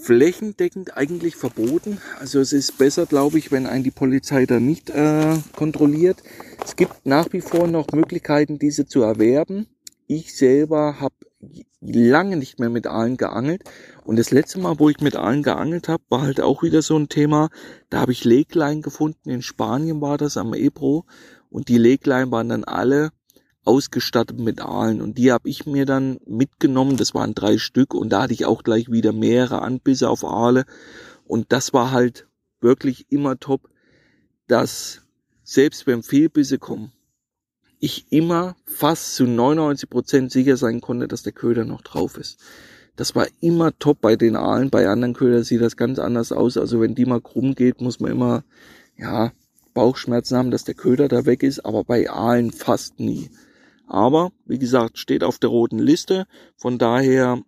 flächendeckend 0.00 0.96
eigentlich 0.96 1.36
verboten. 1.36 1.98
Also 2.18 2.40
es 2.40 2.52
ist 2.52 2.78
besser, 2.78 3.06
glaube 3.06 3.38
ich, 3.38 3.52
wenn 3.52 3.66
ein 3.66 3.84
die 3.84 3.90
Polizei 3.90 4.46
da 4.46 4.58
nicht 4.58 4.90
äh, 4.90 5.36
kontrolliert. 5.54 6.22
Es 6.64 6.76
gibt 6.76 7.04
nach 7.06 7.32
wie 7.32 7.40
vor 7.40 7.68
noch 7.68 7.86
Möglichkeiten, 7.92 8.58
diese 8.58 8.86
zu 8.86 9.02
erwerben. 9.02 9.66
Ich 10.06 10.36
selber 10.36 11.00
habe 11.00 11.14
lange 11.80 12.36
nicht 12.36 12.58
mehr 12.58 12.70
mit 12.70 12.86
Aalen 12.86 13.16
geangelt. 13.16 13.64
Und 14.04 14.18
das 14.18 14.30
letzte 14.30 14.58
Mal, 14.60 14.78
wo 14.78 14.88
ich 14.88 15.00
mit 15.00 15.16
Aalen 15.16 15.42
geangelt 15.42 15.88
habe, 15.88 16.02
war 16.08 16.22
halt 16.22 16.40
auch 16.40 16.62
wieder 16.62 16.82
so 16.82 16.96
ein 16.96 17.08
Thema. 17.08 17.50
Da 17.90 18.00
habe 18.00 18.12
ich 18.12 18.24
Leglein 18.24 18.82
gefunden. 18.82 19.30
In 19.30 19.42
Spanien 19.42 20.00
war 20.00 20.18
das 20.18 20.36
am 20.36 20.54
Ebro. 20.54 21.04
Und 21.50 21.68
die 21.68 21.78
Leglein 21.78 22.30
waren 22.30 22.48
dann 22.48 22.64
alle 22.64 23.10
ausgestattet 23.64 24.38
mit 24.38 24.60
Aalen. 24.60 25.02
Und 25.02 25.18
die 25.18 25.32
habe 25.32 25.48
ich 25.48 25.66
mir 25.66 25.86
dann 25.86 26.18
mitgenommen. 26.26 26.96
Das 26.96 27.14
waren 27.14 27.34
drei 27.34 27.58
Stück. 27.58 27.94
Und 27.94 28.10
da 28.10 28.22
hatte 28.22 28.34
ich 28.34 28.46
auch 28.46 28.62
gleich 28.62 28.90
wieder 28.90 29.12
mehrere 29.12 29.62
Anbisse 29.62 30.08
auf 30.08 30.24
Aale. 30.24 30.64
Und 31.26 31.52
das 31.52 31.72
war 31.72 31.90
halt 31.90 32.26
wirklich 32.60 33.06
immer 33.10 33.38
top, 33.38 33.68
dass 34.46 35.02
selbst 35.42 35.86
wenn 35.86 36.02
Fehlbisse 36.02 36.58
kommen, 36.58 36.92
ich 37.82 38.06
immer 38.10 38.54
fast 38.64 39.16
zu 39.16 39.24
99 39.24 39.90
Prozent 39.90 40.30
sicher 40.30 40.56
sein 40.56 40.80
konnte, 40.80 41.08
dass 41.08 41.24
der 41.24 41.32
Köder 41.32 41.64
noch 41.64 41.82
drauf 41.82 42.16
ist. 42.16 42.38
Das 42.94 43.16
war 43.16 43.26
immer 43.40 43.76
top 43.76 44.00
bei 44.00 44.14
den 44.14 44.36
Aalen. 44.36 44.70
Bei 44.70 44.86
anderen 44.86 45.14
Ködern 45.14 45.42
sieht 45.42 45.60
das 45.60 45.76
ganz 45.76 45.98
anders 45.98 46.30
aus. 46.30 46.56
Also 46.56 46.80
wenn 46.80 46.94
die 46.94 47.06
mal 47.06 47.20
krumm 47.20 47.56
geht, 47.56 47.80
muss 47.80 47.98
man 47.98 48.12
immer, 48.12 48.44
ja, 48.96 49.32
Bauchschmerzen 49.74 50.36
haben, 50.36 50.50
dass 50.52 50.62
der 50.62 50.76
Köder 50.76 51.08
da 51.08 51.26
weg 51.26 51.42
ist, 51.42 51.66
aber 51.66 51.82
bei 51.82 52.08
Aalen 52.08 52.52
fast 52.52 53.00
nie. 53.00 53.30
Aber, 53.88 54.30
wie 54.46 54.60
gesagt, 54.60 54.98
steht 54.98 55.24
auf 55.24 55.40
der 55.40 55.50
roten 55.50 55.80
Liste. 55.80 56.26
Von 56.56 56.78
daher, 56.78 57.42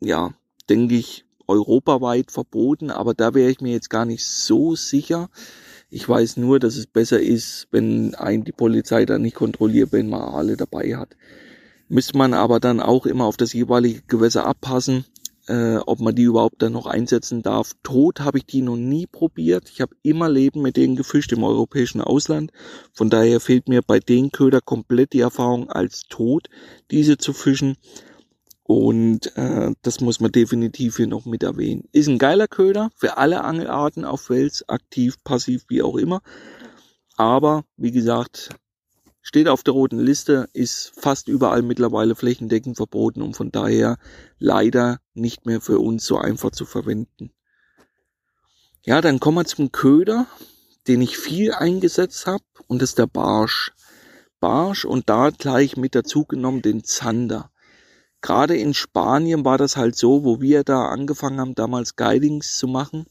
ja, 0.00 0.34
denke 0.68 0.96
ich, 0.96 1.24
europaweit 1.46 2.32
verboten, 2.32 2.90
aber 2.90 3.14
da 3.14 3.34
wäre 3.34 3.50
ich 3.50 3.60
mir 3.60 3.72
jetzt 3.72 3.90
gar 3.90 4.04
nicht 4.04 4.26
so 4.26 4.74
sicher. 4.74 5.30
Ich 5.92 6.08
weiß 6.08 6.36
nur, 6.36 6.60
dass 6.60 6.76
es 6.76 6.86
besser 6.86 7.20
ist, 7.20 7.66
wenn 7.72 8.14
ein 8.14 8.44
die 8.44 8.52
Polizei 8.52 9.04
dann 9.06 9.22
nicht 9.22 9.34
kontrolliert, 9.34 9.90
wenn 9.90 10.08
man 10.08 10.22
alle 10.22 10.56
dabei 10.56 10.96
hat. 10.96 11.16
Müsste 11.88 12.16
man 12.16 12.32
aber 12.32 12.60
dann 12.60 12.78
auch 12.78 13.06
immer 13.06 13.24
auf 13.24 13.36
das 13.36 13.52
jeweilige 13.52 14.02
Gewässer 14.06 14.46
abpassen, 14.46 15.04
äh, 15.48 15.78
ob 15.78 15.98
man 15.98 16.14
die 16.14 16.22
überhaupt 16.22 16.62
dann 16.62 16.74
noch 16.74 16.86
einsetzen 16.86 17.42
darf. 17.42 17.72
Tot 17.82 18.20
habe 18.20 18.38
ich 18.38 18.46
die 18.46 18.62
noch 18.62 18.76
nie 18.76 19.08
probiert. 19.08 19.68
Ich 19.68 19.80
habe 19.80 19.96
immer 20.04 20.28
Leben 20.28 20.62
mit 20.62 20.76
denen 20.76 20.94
gefischt 20.94 21.32
im 21.32 21.42
europäischen 21.42 22.00
Ausland. 22.00 22.52
Von 22.92 23.10
daher 23.10 23.40
fehlt 23.40 23.68
mir 23.68 23.82
bei 23.82 23.98
den 23.98 24.30
Köder 24.30 24.60
komplett 24.60 25.12
die 25.12 25.20
Erfahrung 25.20 25.68
als 25.70 26.04
tot, 26.08 26.48
diese 26.92 27.18
zu 27.18 27.32
fischen. 27.32 27.76
Und 28.72 29.36
äh, 29.36 29.74
das 29.82 30.00
muss 30.00 30.20
man 30.20 30.30
definitiv 30.30 30.98
hier 30.98 31.08
noch 31.08 31.24
mit 31.24 31.42
erwähnen. 31.42 31.88
Ist 31.90 32.06
ein 32.06 32.20
geiler 32.20 32.46
Köder 32.46 32.90
für 32.94 33.16
alle 33.16 33.42
Angelarten 33.42 34.04
auf 34.04 34.20
Fels, 34.20 34.68
aktiv, 34.68 35.16
passiv, 35.24 35.64
wie 35.66 35.82
auch 35.82 35.96
immer. 35.96 36.22
Aber 37.16 37.64
wie 37.76 37.90
gesagt, 37.90 38.50
steht 39.22 39.48
auf 39.48 39.64
der 39.64 39.74
roten 39.74 39.98
Liste, 39.98 40.48
ist 40.52 40.92
fast 40.96 41.26
überall 41.26 41.62
mittlerweile 41.62 42.14
flächendeckend 42.14 42.76
verboten 42.76 43.22
und 43.22 43.34
von 43.34 43.50
daher 43.50 43.98
leider 44.38 45.00
nicht 45.14 45.46
mehr 45.46 45.60
für 45.60 45.80
uns 45.80 46.06
so 46.06 46.18
einfach 46.18 46.52
zu 46.52 46.64
verwenden. 46.64 47.32
Ja, 48.84 49.00
dann 49.00 49.18
kommen 49.18 49.38
wir 49.38 49.46
zum 49.46 49.72
Köder, 49.72 50.28
den 50.86 51.02
ich 51.02 51.18
viel 51.18 51.54
eingesetzt 51.54 52.24
habe 52.28 52.44
und 52.68 52.82
das 52.82 52.90
ist 52.90 52.98
der 53.00 53.08
Barsch. 53.08 53.72
Barsch 54.38 54.84
und 54.84 55.10
da 55.10 55.30
gleich 55.30 55.76
mit 55.76 55.96
dazu 55.96 56.24
genommen 56.24 56.62
den 56.62 56.84
Zander 56.84 57.50
gerade 58.22 58.56
in 58.56 58.74
Spanien 58.74 59.44
war 59.44 59.58
das 59.58 59.76
halt 59.76 59.96
so, 59.96 60.24
wo 60.24 60.40
wir 60.40 60.64
da 60.64 60.88
angefangen 60.88 61.40
haben, 61.40 61.54
damals 61.54 61.96
Guidings 61.96 62.56
zu 62.56 62.66
machen, 62.66 63.06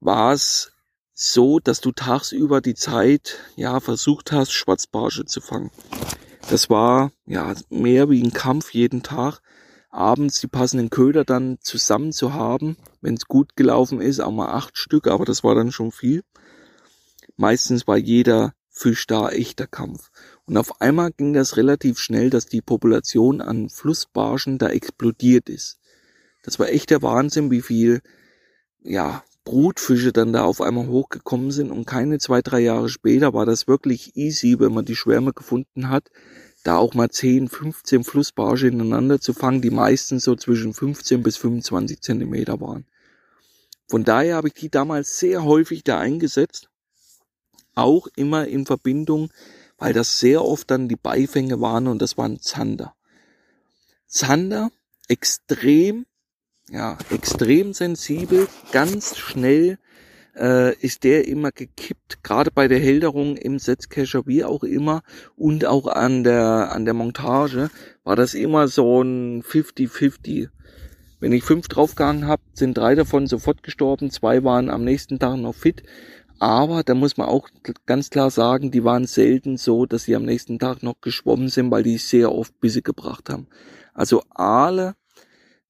war 0.00 0.32
es 0.32 0.72
so, 1.14 1.58
dass 1.58 1.80
du 1.80 1.90
tagsüber 1.90 2.60
die 2.60 2.74
Zeit, 2.74 3.38
ja, 3.56 3.80
versucht 3.80 4.30
hast, 4.30 4.52
Schwarzbarsche 4.52 5.24
zu 5.24 5.40
fangen. 5.40 5.70
Das 6.48 6.70
war, 6.70 7.10
ja, 7.26 7.54
mehr 7.68 8.08
wie 8.08 8.22
ein 8.22 8.32
Kampf 8.32 8.72
jeden 8.72 9.02
Tag. 9.02 9.40
Abends 9.90 10.40
die 10.40 10.46
passenden 10.46 10.90
Köder 10.90 11.24
dann 11.24 11.58
zusammen 11.60 12.12
zu 12.12 12.34
haben, 12.34 12.76
wenn 13.00 13.14
es 13.14 13.26
gut 13.26 13.56
gelaufen 13.56 14.00
ist, 14.00 14.20
auch 14.20 14.30
mal 14.30 14.52
acht 14.52 14.78
Stück, 14.78 15.08
aber 15.08 15.24
das 15.24 15.42
war 15.42 15.54
dann 15.54 15.72
schon 15.72 15.90
viel. 15.90 16.22
Meistens 17.36 17.86
war 17.86 17.96
jeder 17.96 18.54
Fisch 18.68 19.06
da 19.06 19.28
echter 19.30 19.66
Kampf. 19.66 20.10
Und 20.48 20.56
auf 20.56 20.80
einmal 20.80 21.10
ging 21.12 21.34
das 21.34 21.58
relativ 21.58 21.98
schnell, 21.98 22.30
dass 22.30 22.46
die 22.46 22.62
Population 22.62 23.42
an 23.42 23.68
Flussbarschen 23.68 24.56
da 24.56 24.70
explodiert 24.70 25.50
ist. 25.50 25.78
Das 26.42 26.58
war 26.58 26.70
echt 26.70 26.88
der 26.88 27.02
Wahnsinn, 27.02 27.50
wie 27.50 27.60
viel, 27.60 28.00
ja, 28.82 29.22
Brutfische 29.44 30.10
dann 30.10 30.32
da 30.32 30.44
auf 30.44 30.62
einmal 30.62 30.86
hochgekommen 30.86 31.50
sind 31.50 31.70
und 31.70 31.84
keine 31.84 32.18
zwei, 32.18 32.40
drei 32.40 32.60
Jahre 32.60 32.88
später 32.88 33.34
war 33.34 33.44
das 33.44 33.68
wirklich 33.68 34.16
easy, 34.16 34.58
wenn 34.58 34.72
man 34.72 34.86
die 34.86 34.96
Schwärme 34.96 35.34
gefunden 35.34 35.90
hat, 35.90 36.10
da 36.64 36.78
auch 36.78 36.94
mal 36.94 37.10
10, 37.10 37.48
15 37.48 38.02
Flussbarsche 38.02 38.68
ineinander 38.68 39.20
zu 39.20 39.34
fangen, 39.34 39.60
die 39.60 39.70
meistens 39.70 40.24
so 40.24 40.34
zwischen 40.34 40.72
15 40.72 41.22
bis 41.22 41.36
25 41.36 42.00
Zentimeter 42.00 42.58
waren. 42.60 42.86
Von 43.86 44.04
daher 44.04 44.36
habe 44.36 44.48
ich 44.48 44.54
die 44.54 44.70
damals 44.70 45.18
sehr 45.18 45.44
häufig 45.44 45.84
da 45.84 45.98
eingesetzt, 45.98 46.70
auch 47.74 48.06
immer 48.16 48.46
in 48.46 48.64
Verbindung, 48.64 49.30
weil 49.78 49.92
das 49.92 50.18
sehr 50.18 50.44
oft 50.44 50.70
dann 50.70 50.88
die 50.88 50.96
Beifänge 50.96 51.60
waren 51.60 51.86
und 51.86 52.02
das 52.02 52.18
waren 52.18 52.40
Zander. 52.40 52.94
Zander, 54.06 54.70
extrem 55.08 56.06
ja, 56.70 56.98
extrem 57.10 57.72
sensibel, 57.72 58.46
ganz 58.72 59.16
schnell 59.16 59.78
äh, 60.36 60.76
ist 60.78 61.04
der 61.04 61.26
immer 61.26 61.50
gekippt, 61.50 62.22
gerade 62.22 62.50
bei 62.50 62.68
der 62.68 62.78
Hälterung 62.78 63.36
im 63.36 63.58
Setzcacher, 63.58 64.26
wie 64.26 64.44
auch 64.44 64.62
immer, 64.62 65.02
und 65.36 65.64
auch 65.64 65.86
an 65.86 66.24
der, 66.24 66.72
an 66.72 66.84
der 66.84 66.94
Montage 66.94 67.70
war 68.04 68.16
das 68.16 68.34
immer 68.34 68.68
so 68.68 69.02
ein 69.02 69.42
50-50. 69.42 70.48
Wenn 71.20 71.32
ich 71.32 71.42
fünf 71.42 71.66
draufgehangen 71.66 72.26
habe, 72.26 72.42
sind 72.52 72.78
drei 72.78 72.94
davon 72.94 73.26
sofort 73.26 73.62
gestorben, 73.62 74.10
zwei 74.10 74.44
waren 74.44 74.70
am 74.70 74.84
nächsten 74.84 75.18
Tag 75.18 75.36
noch 75.38 75.54
fit. 75.54 75.82
Aber 76.38 76.84
da 76.84 76.94
muss 76.94 77.16
man 77.16 77.28
auch 77.28 77.48
ganz 77.86 78.10
klar 78.10 78.30
sagen, 78.30 78.70
die 78.70 78.84
waren 78.84 79.06
selten 79.06 79.56
so, 79.56 79.86
dass 79.86 80.04
sie 80.04 80.14
am 80.14 80.24
nächsten 80.24 80.58
Tag 80.58 80.82
noch 80.82 81.00
geschwommen 81.00 81.48
sind, 81.48 81.70
weil 81.70 81.82
die 81.82 81.98
sehr 81.98 82.32
oft 82.32 82.60
Bisse 82.60 82.82
gebracht 82.82 83.28
haben. 83.28 83.48
Also 83.92 84.22
Aale 84.30 84.94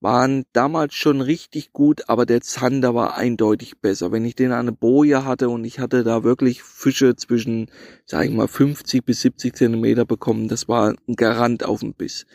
waren 0.01 0.45
damals 0.53 0.95
schon 0.95 1.21
richtig 1.21 1.73
gut, 1.73 2.09
aber 2.09 2.27
der 2.27 2.41
Zander 2.41 2.95
war 2.95 3.17
eindeutig 3.17 3.81
besser. 3.81 4.13
Wenn 4.13 4.25
ich 4.25 4.37
den 4.37 4.53
an 4.53 4.61
eine 4.61 4.73
Boje 4.73 5.25
hatte 5.25 5.49
und 5.49 5.65
ich 5.65 5.79
hatte 5.79 6.05
da 6.05 6.23
wirklich 6.23 6.63
Fische 6.63 7.17
zwischen, 7.17 7.71
sag 8.05 8.27
ich 8.27 8.31
mal, 8.31 8.47
50 8.47 9.05
bis 9.05 9.23
70 9.23 9.57
Zentimeter 9.57 10.05
bekommen, 10.05 10.49
das 10.49 10.69
war 10.69 10.91
ein 10.91 11.17
Garant 11.17 11.65
auf 11.65 11.81
den 11.81 11.95
Biss. 11.95 12.27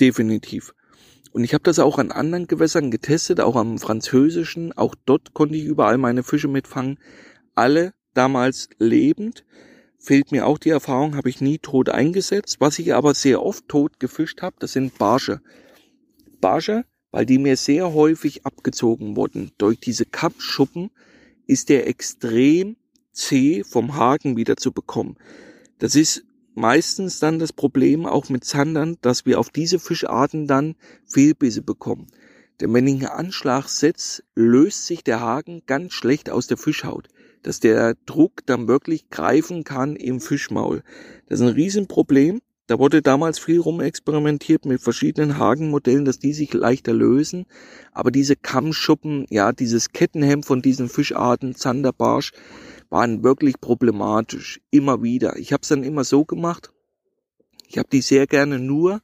Definitiv. 0.00 0.74
Und 1.32 1.42
ich 1.42 1.52
habe 1.52 1.64
das 1.64 1.80
auch 1.80 1.98
an 1.98 2.12
anderen 2.12 2.46
Gewässern 2.46 2.92
getestet, 2.92 3.40
auch 3.40 3.56
am 3.56 3.78
französischen. 3.78 4.72
Auch 4.72 4.94
dort 5.04 5.34
konnte 5.34 5.56
ich 5.56 5.64
überall 5.64 5.98
meine 5.98 6.22
Fische 6.22 6.46
mitfangen. 6.46 6.98
Alle 7.54 7.94
damals 8.14 8.68
lebend. 8.78 9.44
Fehlt 9.98 10.32
mir 10.32 10.46
auch 10.46 10.58
die 10.58 10.70
Erfahrung, 10.70 11.16
habe 11.16 11.30
ich 11.30 11.40
nie 11.40 11.58
tot 11.58 11.88
eingesetzt. 11.88 12.56
Was 12.60 12.78
ich 12.78 12.94
aber 12.94 13.14
sehr 13.14 13.42
oft 13.42 13.68
tot 13.68 13.98
gefischt 14.00 14.42
habe, 14.42 14.56
das 14.58 14.72
sind 14.72 14.98
Barsche. 14.98 15.40
Barsche 16.40 16.84
weil 17.14 17.26
die 17.26 17.38
mir 17.38 17.56
sehr 17.56 17.94
häufig 17.94 18.44
abgezogen 18.44 19.14
wurden. 19.14 19.52
Durch 19.56 19.78
diese 19.78 20.04
Kappschuppen 20.04 20.90
ist 21.46 21.68
der 21.68 21.86
extrem 21.86 22.74
zäh 23.12 23.62
vom 23.62 23.94
Haken 23.94 24.36
wieder 24.36 24.56
zu 24.56 24.72
bekommen. 24.72 25.16
Das 25.78 25.94
ist 25.94 26.24
meistens 26.56 27.20
dann 27.20 27.38
das 27.38 27.52
Problem 27.52 28.04
auch 28.04 28.30
mit 28.30 28.42
Zandern, 28.42 28.96
dass 29.00 29.26
wir 29.26 29.38
auf 29.38 29.50
diese 29.50 29.78
Fischarten 29.78 30.48
dann 30.48 30.74
Fehlbisse 31.06 31.62
bekommen. 31.62 32.08
Denn 32.60 32.74
wenn 32.74 32.88
ich 32.88 32.94
einen 32.94 33.26
Anschlag 33.26 33.68
setze, 33.68 34.24
löst 34.34 34.84
sich 34.86 35.04
der 35.04 35.20
Haken 35.20 35.62
ganz 35.66 35.92
schlecht 35.92 36.30
aus 36.30 36.48
der 36.48 36.56
Fischhaut, 36.56 37.06
dass 37.44 37.60
der 37.60 37.94
Druck 38.06 38.44
dann 38.46 38.66
wirklich 38.66 39.08
greifen 39.10 39.62
kann 39.62 39.94
im 39.94 40.20
Fischmaul. 40.20 40.82
Das 41.28 41.38
ist 41.40 41.46
ein 41.46 41.54
Riesenproblem 41.54 42.40
da 42.66 42.78
wurde 42.78 43.02
damals 43.02 43.38
viel 43.38 43.60
rumexperimentiert 43.60 44.64
mit 44.64 44.80
verschiedenen 44.80 45.36
Hagenmodellen, 45.36 46.06
dass 46.06 46.18
die 46.18 46.32
sich 46.32 46.54
leichter 46.54 46.94
lösen. 46.94 47.44
Aber 47.92 48.10
diese 48.10 48.36
Kammschuppen, 48.36 49.26
ja, 49.28 49.52
dieses 49.52 49.90
Kettenhemd 49.90 50.46
von 50.46 50.62
diesen 50.62 50.88
Fischarten, 50.88 51.54
Zanderbarsch, 51.54 52.32
waren 52.88 53.22
wirklich 53.22 53.60
problematisch. 53.60 54.60
Immer 54.70 55.02
wieder. 55.02 55.36
Ich 55.36 55.52
habe 55.52 55.60
es 55.60 55.68
dann 55.68 55.84
immer 55.84 56.04
so 56.04 56.24
gemacht. 56.24 56.72
Ich 57.68 57.76
habe 57.76 57.88
die 57.92 58.00
sehr 58.00 58.26
gerne 58.26 58.58
nur 58.58 59.02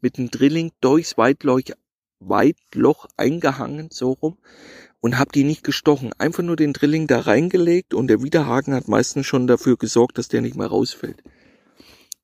mit 0.00 0.16
dem 0.16 0.30
Drilling 0.30 0.70
durchs 0.80 1.18
Weitloch, 1.18 1.62
Weitloch 2.20 3.06
eingehangen, 3.16 3.88
so 3.90 4.12
rum, 4.12 4.38
und 5.00 5.18
habe 5.18 5.32
die 5.32 5.44
nicht 5.44 5.64
gestochen. 5.64 6.12
Einfach 6.18 6.42
nur 6.42 6.56
den 6.56 6.72
Drilling 6.72 7.06
da 7.06 7.20
reingelegt 7.20 7.94
und 7.94 8.08
der 8.08 8.22
Widerhaken 8.22 8.74
hat 8.74 8.88
meistens 8.88 9.26
schon 9.26 9.46
dafür 9.46 9.76
gesorgt, 9.76 10.18
dass 10.18 10.28
der 10.28 10.42
nicht 10.42 10.56
mehr 10.56 10.68
rausfällt. 10.68 11.22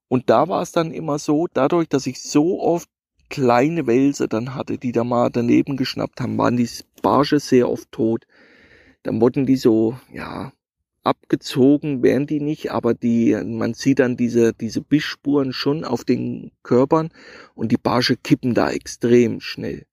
Und 0.08 0.30
da 0.30 0.48
war 0.48 0.62
es 0.62 0.72
dann 0.72 0.92
immer 0.92 1.18
so, 1.18 1.46
dadurch, 1.52 1.88
dass 1.88 2.06
ich 2.06 2.22
so 2.22 2.60
oft 2.60 2.88
kleine 3.28 3.86
Wälse 3.86 4.28
dann 4.28 4.54
hatte, 4.54 4.78
die 4.78 4.92
da 4.92 5.02
mal 5.02 5.30
daneben 5.30 5.76
geschnappt 5.76 6.20
haben, 6.20 6.38
waren 6.38 6.56
die 6.56 6.68
Barsche 7.02 7.40
sehr 7.40 7.68
oft 7.68 7.90
tot. 7.90 8.26
Dann 9.02 9.20
wurden 9.20 9.46
die 9.46 9.56
so, 9.56 9.98
ja, 10.12 10.52
abgezogen 11.02 12.02
wären 12.02 12.26
die 12.26 12.40
nicht, 12.40 12.72
aber 12.72 12.94
die, 12.94 13.36
man 13.44 13.74
sieht 13.74 14.00
dann 14.00 14.16
diese, 14.16 14.52
diese 14.52 14.80
Bissspuren 14.80 15.52
schon 15.52 15.84
auf 15.84 16.04
den 16.04 16.52
Körpern 16.62 17.10
und 17.54 17.72
die 17.72 17.78
Barsche 17.78 18.16
kippen 18.16 18.54
da 18.54 18.70
extrem 18.70 19.40
schnell. 19.40 19.86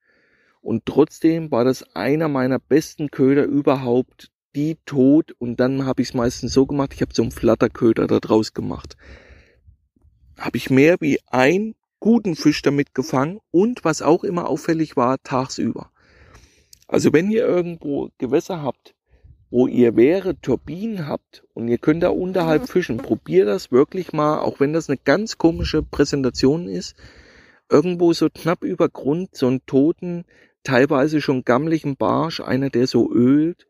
Und 0.64 0.86
trotzdem 0.86 1.52
war 1.52 1.66
das 1.66 1.84
einer 1.94 2.30
meiner 2.30 2.58
besten 2.58 3.12
Köder 3.12 3.44
überhaupt, 3.44 4.32
die 4.56 4.78
tot. 4.86 5.34
Und 5.38 5.60
dann 5.60 5.86
habe 5.86 6.02
ich 6.02 6.10
es 6.10 6.14
meistens 6.14 6.54
so 6.54 6.66
gemacht, 6.66 6.94
ich 6.94 7.02
habe 7.02 7.14
so 7.14 7.22
einen 7.22 7.32
Flatterköder 7.32 8.08
da 8.08 8.20
draus 8.20 8.54
gemacht. 8.54 8.96
Habe 10.40 10.56
ich 10.58 10.70
mehr 10.70 10.96
wie 11.02 11.20
einen 11.28 11.76
guten 12.00 12.38
Fisch 12.38 12.62
damit 12.62 12.96
gefangen 12.96 13.40
und 13.52 13.84
was 13.84 14.02
auch 14.02 14.24
immer 14.24 14.50
auffällig 14.50 14.96
war, 14.96 15.22
tagsüber. 15.22 15.92
Also 16.88 17.12
wenn 17.12 17.30
ihr 17.30 17.46
irgendwo 17.46 18.10
Gewässer 18.18 18.62
habt, 18.62 18.96
wo 19.50 19.68
ihr 19.68 19.98
wäre 19.98 20.40
Turbinen 20.40 21.08
habt 21.08 21.44
und 21.54 21.68
ihr 21.68 21.78
könnt 21.78 22.04
da 22.04 22.10
unterhalb 22.10 22.70
fischen, 22.70 22.98
probiert 22.98 23.50
das 23.50 23.72
wirklich 23.72 24.14
mal, 24.14 24.40
auch 24.40 24.62
wenn 24.62 24.72
das 24.72 24.90
eine 24.90 24.98
ganz 24.98 25.38
komische 25.38 25.84
Präsentation 25.84 26.70
ist, 26.70 26.96
irgendwo 27.70 28.14
so 28.14 28.30
knapp 28.34 28.64
über 28.64 28.88
Grund, 28.88 29.36
so 29.36 29.48
einen 29.48 29.66
toten, 29.66 30.24
teilweise 30.64 31.22
schon 31.22 31.44
gammlichen 31.44 31.96
Barsch, 31.96 32.40
einer, 32.40 32.70
der 32.70 32.88
so 32.88 33.12
ölt, 33.12 33.68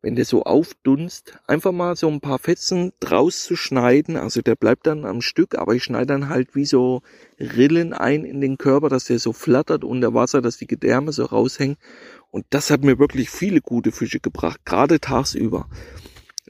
wenn 0.00 0.14
der 0.14 0.24
so 0.24 0.44
aufdunst, 0.44 1.38
einfach 1.46 1.72
mal 1.72 1.96
so 1.96 2.08
ein 2.08 2.20
paar 2.20 2.38
Fetzen 2.38 2.92
draus 3.00 3.42
zu 3.42 3.56
schneiden. 3.56 4.16
Also 4.16 4.42
der 4.42 4.54
bleibt 4.54 4.86
dann 4.86 5.04
am 5.04 5.20
Stück, 5.20 5.58
aber 5.58 5.74
ich 5.74 5.82
schneide 5.82 6.06
dann 6.06 6.28
halt 6.28 6.54
wie 6.54 6.66
so 6.66 7.02
Rillen 7.38 7.92
ein 7.92 8.24
in 8.24 8.40
den 8.40 8.58
Körper, 8.58 8.88
dass 8.88 9.06
der 9.06 9.18
so 9.18 9.32
flattert 9.32 9.82
unter 9.82 10.14
Wasser, 10.14 10.40
dass 10.40 10.56
die 10.56 10.68
Gedärme 10.68 11.12
so 11.12 11.24
raushängen. 11.24 11.76
Und 12.30 12.46
das 12.50 12.70
hat 12.70 12.84
mir 12.84 12.98
wirklich 12.98 13.28
viele 13.28 13.60
gute 13.60 13.90
Fische 13.90 14.20
gebracht, 14.20 14.64
gerade 14.64 15.00
tagsüber. 15.00 15.68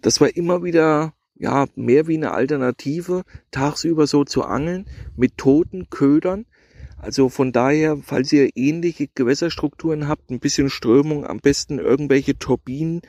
Das 0.02 0.20
war 0.20 0.36
immer 0.36 0.62
wieder, 0.62 1.14
ja, 1.34 1.66
mehr 1.74 2.06
wie 2.06 2.16
eine 2.16 2.32
Alternative, 2.32 3.22
tagsüber 3.50 4.06
so 4.06 4.24
zu 4.24 4.44
angeln 4.44 4.86
mit 5.16 5.38
toten 5.38 5.88
Ködern. 5.88 6.44
Also 7.00 7.28
von 7.28 7.52
daher, 7.52 7.96
falls 8.02 8.32
ihr 8.32 8.50
ähnliche 8.56 9.08
Gewässerstrukturen 9.14 10.08
habt, 10.08 10.30
ein 10.30 10.40
bisschen 10.40 10.68
Strömung, 10.68 11.24
am 11.24 11.38
besten 11.38 11.78
irgendwelche 11.78 12.38
Turbinen, 12.38 13.02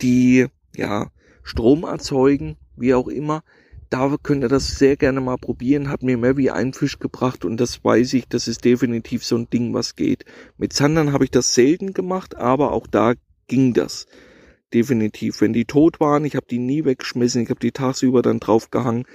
die 0.00 0.46
ja 0.74 1.10
Strom 1.42 1.84
erzeugen, 1.84 2.56
wie 2.76 2.94
auch 2.94 3.08
immer. 3.08 3.42
Da 3.90 4.14
könnt 4.22 4.42
ihr 4.42 4.48
das 4.48 4.78
sehr 4.78 4.96
gerne 4.96 5.20
mal 5.20 5.38
probieren. 5.38 5.88
Hat 5.88 6.02
mir 6.02 6.18
mehr 6.18 6.36
wie 6.36 6.50
ein 6.50 6.74
Fisch 6.74 6.98
gebracht 6.98 7.44
und 7.44 7.58
das 7.58 7.82
weiß 7.82 8.12
ich, 8.14 8.28
das 8.28 8.48
ist 8.48 8.64
definitiv 8.64 9.24
so 9.24 9.36
ein 9.36 9.48
Ding, 9.48 9.72
was 9.72 9.96
geht. 9.96 10.26
Mit 10.58 10.74
Sandern 10.74 11.12
habe 11.12 11.24
ich 11.24 11.30
das 11.30 11.54
selten 11.54 11.94
gemacht, 11.94 12.36
aber 12.36 12.72
auch 12.72 12.86
da 12.86 13.14
ging 13.46 13.72
das. 13.72 14.06
Definitiv. 14.74 15.40
Wenn 15.40 15.54
die 15.54 15.64
tot 15.64 16.00
waren, 16.00 16.26
ich 16.26 16.36
habe 16.36 16.46
die 16.46 16.58
nie 16.58 16.84
weggeschmissen, 16.84 17.42
ich 17.42 17.50
habe 17.50 17.60
die 17.60 17.72
tagsüber 17.72 18.20
dann 18.20 18.40
draufgehangen, 18.40 19.06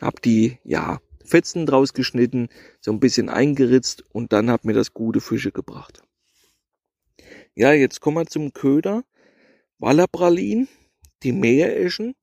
habe 0.00 0.20
die, 0.20 0.58
ja, 0.64 0.98
Fetzen 1.26 1.66
draus 1.66 1.92
geschnitten, 1.92 2.48
so 2.80 2.92
ein 2.92 3.00
bisschen 3.00 3.28
eingeritzt 3.28 4.04
und 4.12 4.32
dann 4.32 4.50
hat 4.50 4.64
mir 4.64 4.72
das 4.72 4.94
gute 4.94 5.20
Fische 5.20 5.52
gebracht. 5.52 6.02
Ja, 7.54 7.72
jetzt 7.72 8.00
kommen 8.00 8.16
wir 8.16 8.26
zum 8.26 8.52
Köder. 8.52 9.04
Wallerpralin, 9.78 10.68
die 11.22 11.32
Meereschen, 11.32 12.14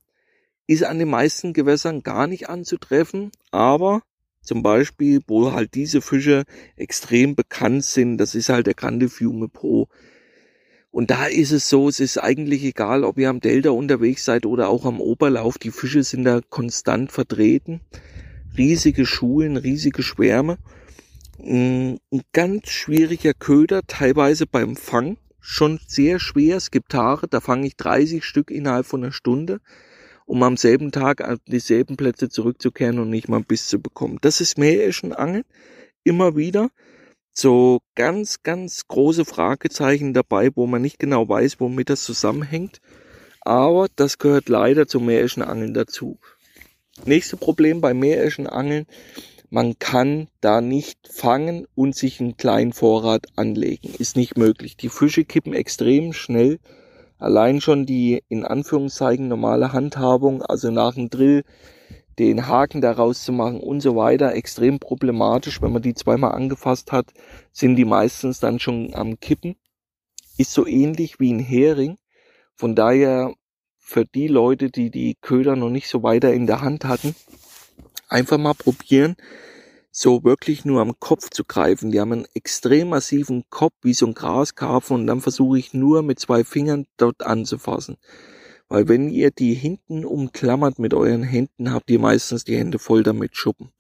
ist 0.68 0.84
an 0.84 1.00
den 1.00 1.10
meisten 1.10 1.54
Gewässern 1.54 2.04
gar 2.04 2.28
nicht 2.28 2.50
anzutreffen, 2.50 3.32
aber 3.52 4.02
zum 4.42 4.62
Beispiel, 4.62 5.22
wo 5.28 5.54
halt 5.54 5.74
diese 5.74 6.02
Fische 6.02 6.44
extrem 6.76 7.36
bekannt 7.36 7.86
sind, 7.86 8.18
das 8.18 8.36
ist 8.36 8.50
halt 8.50 8.68
der 8.68 8.74
Grande 8.74 9.10
Fiume 9.10 9.48
Pro. 9.48 9.88
Und 10.92 11.10
da 11.10 11.26
ist 11.26 11.52
es 11.52 11.70
so, 11.70 11.90
es 11.90 12.00
ist 12.00 12.18
eigentlich 12.18 12.64
egal, 12.64 13.04
ob 13.04 13.18
ihr 13.18 13.30
am 13.30 13.40
Delta 13.40 13.72
unterwegs 13.72 14.26
seid 14.26 14.46
oder 14.46 14.70
auch 14.70 14.86
am 14.86 15.02
Oberlauf, 15.02 15.58
die 15.58 15.72
Fische 15.72 16.04
sind 16.04 16.26
da 16.26 16.42
konstant 16.50 17.12
vertreten. 17.12 17.82
Riesige 18.58 19.06
Schulen, 19.06 19.58
riesige 19.58 20.04
Schwärme. 20.04 20.58
Mm, 21.40 21.96
ein 22.12 22.22
ganz 22.34 22.70
schwieriger 22.70 23.34
Köder, 23.34 23.82
teilweise 23.88 24.46
beim 24.48 24.76
Fang 24.76 25.18
schon 25.40 25.80
sehr 25.88 26.20
schwer. 26.20 26.58
Es 26.58 26.72
gibt 26.72 26.90
Tage, 26.92 27.28
da 27.28 27.42
fange 27.42 27.68
ich 27.68 27.76
30 27.78 28.24
Stück 28.24 28.50
innerhalb 28.52 28.86
von 28.86 29.04
einer 29.04 29.12
Stunde. 29.12 29.60
um 30.26 30.42
am 30.44 30.58
selben 30.58 30.92
Tag 30.92 31.22
an 31.22 31.40
dieselben 31.48 31.98
Plätze 31.98 32.30
zurückzukehren 32.30 33.00
und 33.00 33.10
nicht 33.10 33.28
mal 33.28 33.38
einen 33.38 33.46
Biss 33.46 33.68
zu 33.68 33.80
bekommen. 33.82 34.20
Das 34.22 34.42
ist 34.42 34.58
Meereschenangeln. 34.58 35.44
Immer 36.04 36.36
wieder 36.38 36.70
so 37.34 37.82
ganz, 37.96 38.44
ganz 38.44 38.88
große 38.88 39.26
Fragezeichen 39.26 40.14
dabei, 40.14 40.52
wo 40.56 40.68
man 40.68 40.82
nicht 40.82 41.00
genau 41.00 41.28
weiß, 41.28 41.60
womit 41.60 41.90
das 41.90 42.04
zusammenhängt. 42.04 42.80
Aber 43.42 43.88
das 43.96 44.18
gehört 44.18 44.50
leider 44.50 44.88
zum 44.88 45.06
Meereschenangeln 45.08 45.74
dazu. 45.74 46.20
Nächste 47.06 47.38
Problem 47.38 47.82
bei 47.82 47.94
Meereschenangeln. 47.94 48.86
Man 49.50 49.78
kann 49.78 50.28
da 50.42 50.62
nicht 50.62 51.08
fangen 51.08 51.68
und 51.76 51.96
sich 51.96 52.20
einen 52.20 52.38
kleinen 52.38 52.74
Vorrat 52.74 53.28
anlegen. 53.36 53.94
Ist 53.98 54.16
nicht 54.16 54.38
möglich. 54.38 54.78
Die 54.78 54.90
Fische 54.90 55.26
kippen 55.26 55.54
extrem 55.54 56.14
schnell 56.14 56.60
Allein 57.24 57.62
schon 57.62 57.86
die 57.86 58.22
in 58.28 58.44
Anführungszeichen 58.44 59.30
normale 59.30 59.72
Handhabung, 59.72 60.42
also 60.42 60.72
nach 60.72 60.96
dem 60.96 61.10
Drill 61.10 61.46
den 62.20 62.48
Haken 62.48 62.82
daraus 62.82 63.24
zu 63.24 63.32
machen 63.32 63.62
und 63.62 63.80
so 63.80 63.96
weiter, 63.96 64.36
extrem 64.36 64.78
problematisch. 64.78 65.62
Wenn 65.62 65.72
man 65.72 65.82
die 65.82 65.94
zweimal 65.94 66.34
angefasst 66.34 66.92
hat, 66.92 67.14
sind 67.54 67.78
die 67.78 67.86
meistens 67.86 68.42
dann 68.42 68.60
schon 68.60 68.94
am 68.94 69.22
Kippen. 69.22 69.56
Ist 70.38 70.52
so 70.52 70.68
ähnlich 70.68 71.22
wie 71.22 71.32
ein 71.32 71.40
Hering. 71.40 71.98
Von 72.56 72.76
daher 72.76 73.34
für 73.84 74.06
die 74.06 74.28
Leute, 74.28 74.72
die 74.72 74.90
die 74.90 75.16
Köder 75.22 75.56
noch 75.56 75.70
nicht 75.70 75.90
so 75.90 76.04
weiter 76.04 76.34
in 76.34 76.48
der 76.48 76.62
Hand 76.62 76.86
hatten, 76.86 77.16
einfach 78.08 78.38
mal 78.38 78.54
probieren, 78.54 79.16
so 79.92 80.24
wirklich 80.24 80.66
nur 80.66 80.82
am 80.82 81.00
Kopf 81.00 81.30
zu 81.30 81.44
greifen. 81.44 81.92
Die 81.92 82.00
haben 82.00 82.14
einen 82.14 82.28
extrem 82.34 82.90
massiven 82.90 83.44
Kopf, 83.50 83.76
wie 83.84 83.94
so 83.94 84.08
ein 84.08 84.14
Graskarpfen, 84.14 84.96
und 84.96 85.08
dann 85.08 85.22
versuche 85.22 85.60
ich 85.60 85.74
nur 85.74 86.02
mit 86.02 86.20
zwei 86.20 86.44
Fingern 86.44 86.88
dort 86.98 87.24
anzufassen. 87.24 87.98
Weil 88.70 88.88
wenn 88.88 89.10
ihr 89.10 89.30
die 89.30 89.54
hinten 89.54 90.06
umklammert 90.06 90.80
mit 90.80 90.94
euren 90.94 91.22
Händen, 91.22 91.72
habt 91.72 91.92
ihr 91.92 92.00
meistens 92.00 92.46
die 92.46 92.58
Hände 92.58 92.80
voll 92.80 93.04
damit 93.04 93.36
Schuppen. 93.36 93.72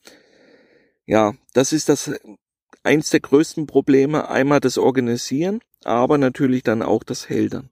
Ja, 1.05 1.33
das 1.53 1.73
ist 1.73 1.89
das 1.89 2.11
eins 2.83 3.09
der 3.09 3.21
größten 3.21 3.65
Probleme. 3.65 4.29
Einmal 4.29 4.59
das 4.59 4.77
Organisieren, 4.77 5.61
aber 5.83 6.17
natürlich 6.17 6.61
dann 6.61 6.83
auch 6.83 7.03
das 7.03 7.29
Heldern. 7.29 7.69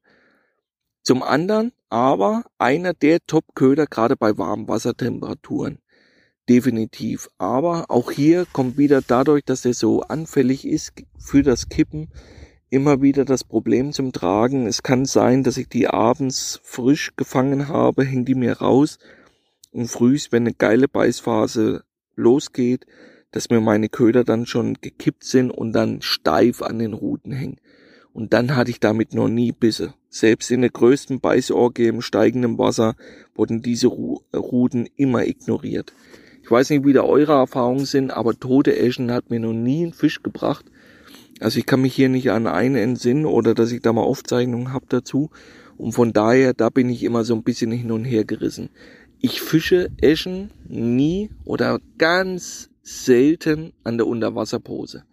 Zum 1.03 1.23
anderen 1.23 1.71
aber 1.89 2.43
einer 2.57 2.93
der 2.93 3.19
Top-Köder 3.25 3.87
gerade 3.87 4.15
bei 4.15 4.37
Warmwassertemperaturen 4.37 5.79
definitiv. 6.51 7.29
Aber 7.37 7.85
auch 7.89 8.11
hier 8.11 8.45
kommt 8.51 8.77
wieder 8.77 9.01
dadurch, 9.01 9.45
dass 9.45 9.63
er 9.63 9.73
so 9.73 10.01
anfällig 10.01 10.67
ist 10.67 10.91
für 11.17 11.43
das 11.43 11.69
Kippen, 11.69 12.09
immer 12.69 13.01
wieder 13.01 13.23
das 13.23 13.45
Problem 13.45 13.93
zum 13.93 14.11
Tragen. 14.11 14.67
Es 14.67 14.83
kann 14.83 15.05
sein, 15.05 15.43
dass 15.43 15.57
ich 15.57 15.69
die 15.69 15.87
abends 15.87 16.59
frisch 16.63 17.13
gefangen 17.15 17.69
habe, 17.69 18.03
hängt 18.03 18.27
die 18.27 18.35
mir 18.35 18.59
raus 18.59 18.99
und 19.71 19.87
frühs, 19.87 20.31
wenn 20.31 20.43
eine 20.43 20.53
geile 20.53 20.89
Beißphase 20.89 21.83
losgeht, 22.15 22.85
dass 23.31 23.49
mir 23.49 23.61
meine 23.61 23.87
Köder 23.87 24.25
dann 24.25 24.45
schon 24.45 24.75
gekippt 24.81 25.23
sind 25.23 25.51
und 25.51 25.71
dann 25.71 26.01
steif 26.01 26.61
an 26.61 26.79
den 26.79 26.93
Ruten 26.93 27.31
hängen. 27.31 27.61
Und 28.13 28.33
dann 28.33 28.55
hatte 28.55 28.71
ich 28.71 28.79
damit 28.79 29.13
noch 29.13 29.29
nie 29.29 29.51
Bisse. 29.51 29.93
Selbst 30.09 30.51
in 30.51 30.61
der 30.61 30.69
größten 30.69 31.21
Beißorgie 31.21 31.87
im 31.87 32.01
steigenden 32.01 32.57
Wasser 32.57 32.95
wurden 33.35 33.61
diese 33.61 33.87
Ruten 33.87 34.87
immer 34.97 35.25
ignoriert. 35.25 35.93
Ich 36.43 36.51
weiß 36.51 36.69
nicht, 36.71 36.85
wie 36.85 36.93
da 36.93 37.03
eure 37.03 37.33
Erfahrungen 37.33 37.85
sind, 37.85 38.11
aber 38.11 38.37
tote 38.37 38.77
Eschen 38.77 39.11
hat 39.11 39.29
mir 39.29 39.39
noch 39.39 39.53
nie 39.53 39.83
einen 39.83 39.93
Fisch 39.93 40.21
gebracht. 40.21 40.65
Also 41.39 41.59
ich 41.59 41.65
kann 41.65 41.81
mich 41.81 41.95
hier 41.95 42.09
nicht 42.09 42.31
an 42.31 42.47
einen 42.47 42.75
entsinnen 42.75 43.25
oder 43.25 43.53
dass 43.53 43.71
ich 43.71 43.81
da 43.81 43.93
mal 43.93 44.01
Aufzeichnungen 44.01 44.73
hab 44.73 44.89
dazu. 44.89 45.29
Und 45.77 45.93
von 45.93 46.13
daher, 46.13 46.53
da 46.53 46.69
bin 46.69 46.89
ich 46.89 47.03
immer 47.03 47.23
so 47.23 47.33
ein 47.33 47.43
bisschen 47.43 47.71
hin 47.71 47.91
und 47.91 48.03
her 48.03 48.25
gerissen. 48.25 48.69
Ich 49.19 49.41
fische 49.41 49.89
Eschen 50.01 50.51
nie 50.67 51.29
oder 51.45 51.79
ganz 51.97 52.69
selten 52.83 53.73
an 53.83 53.97
der 53.97 54.07
Unterwasserpose. 54.07 55.05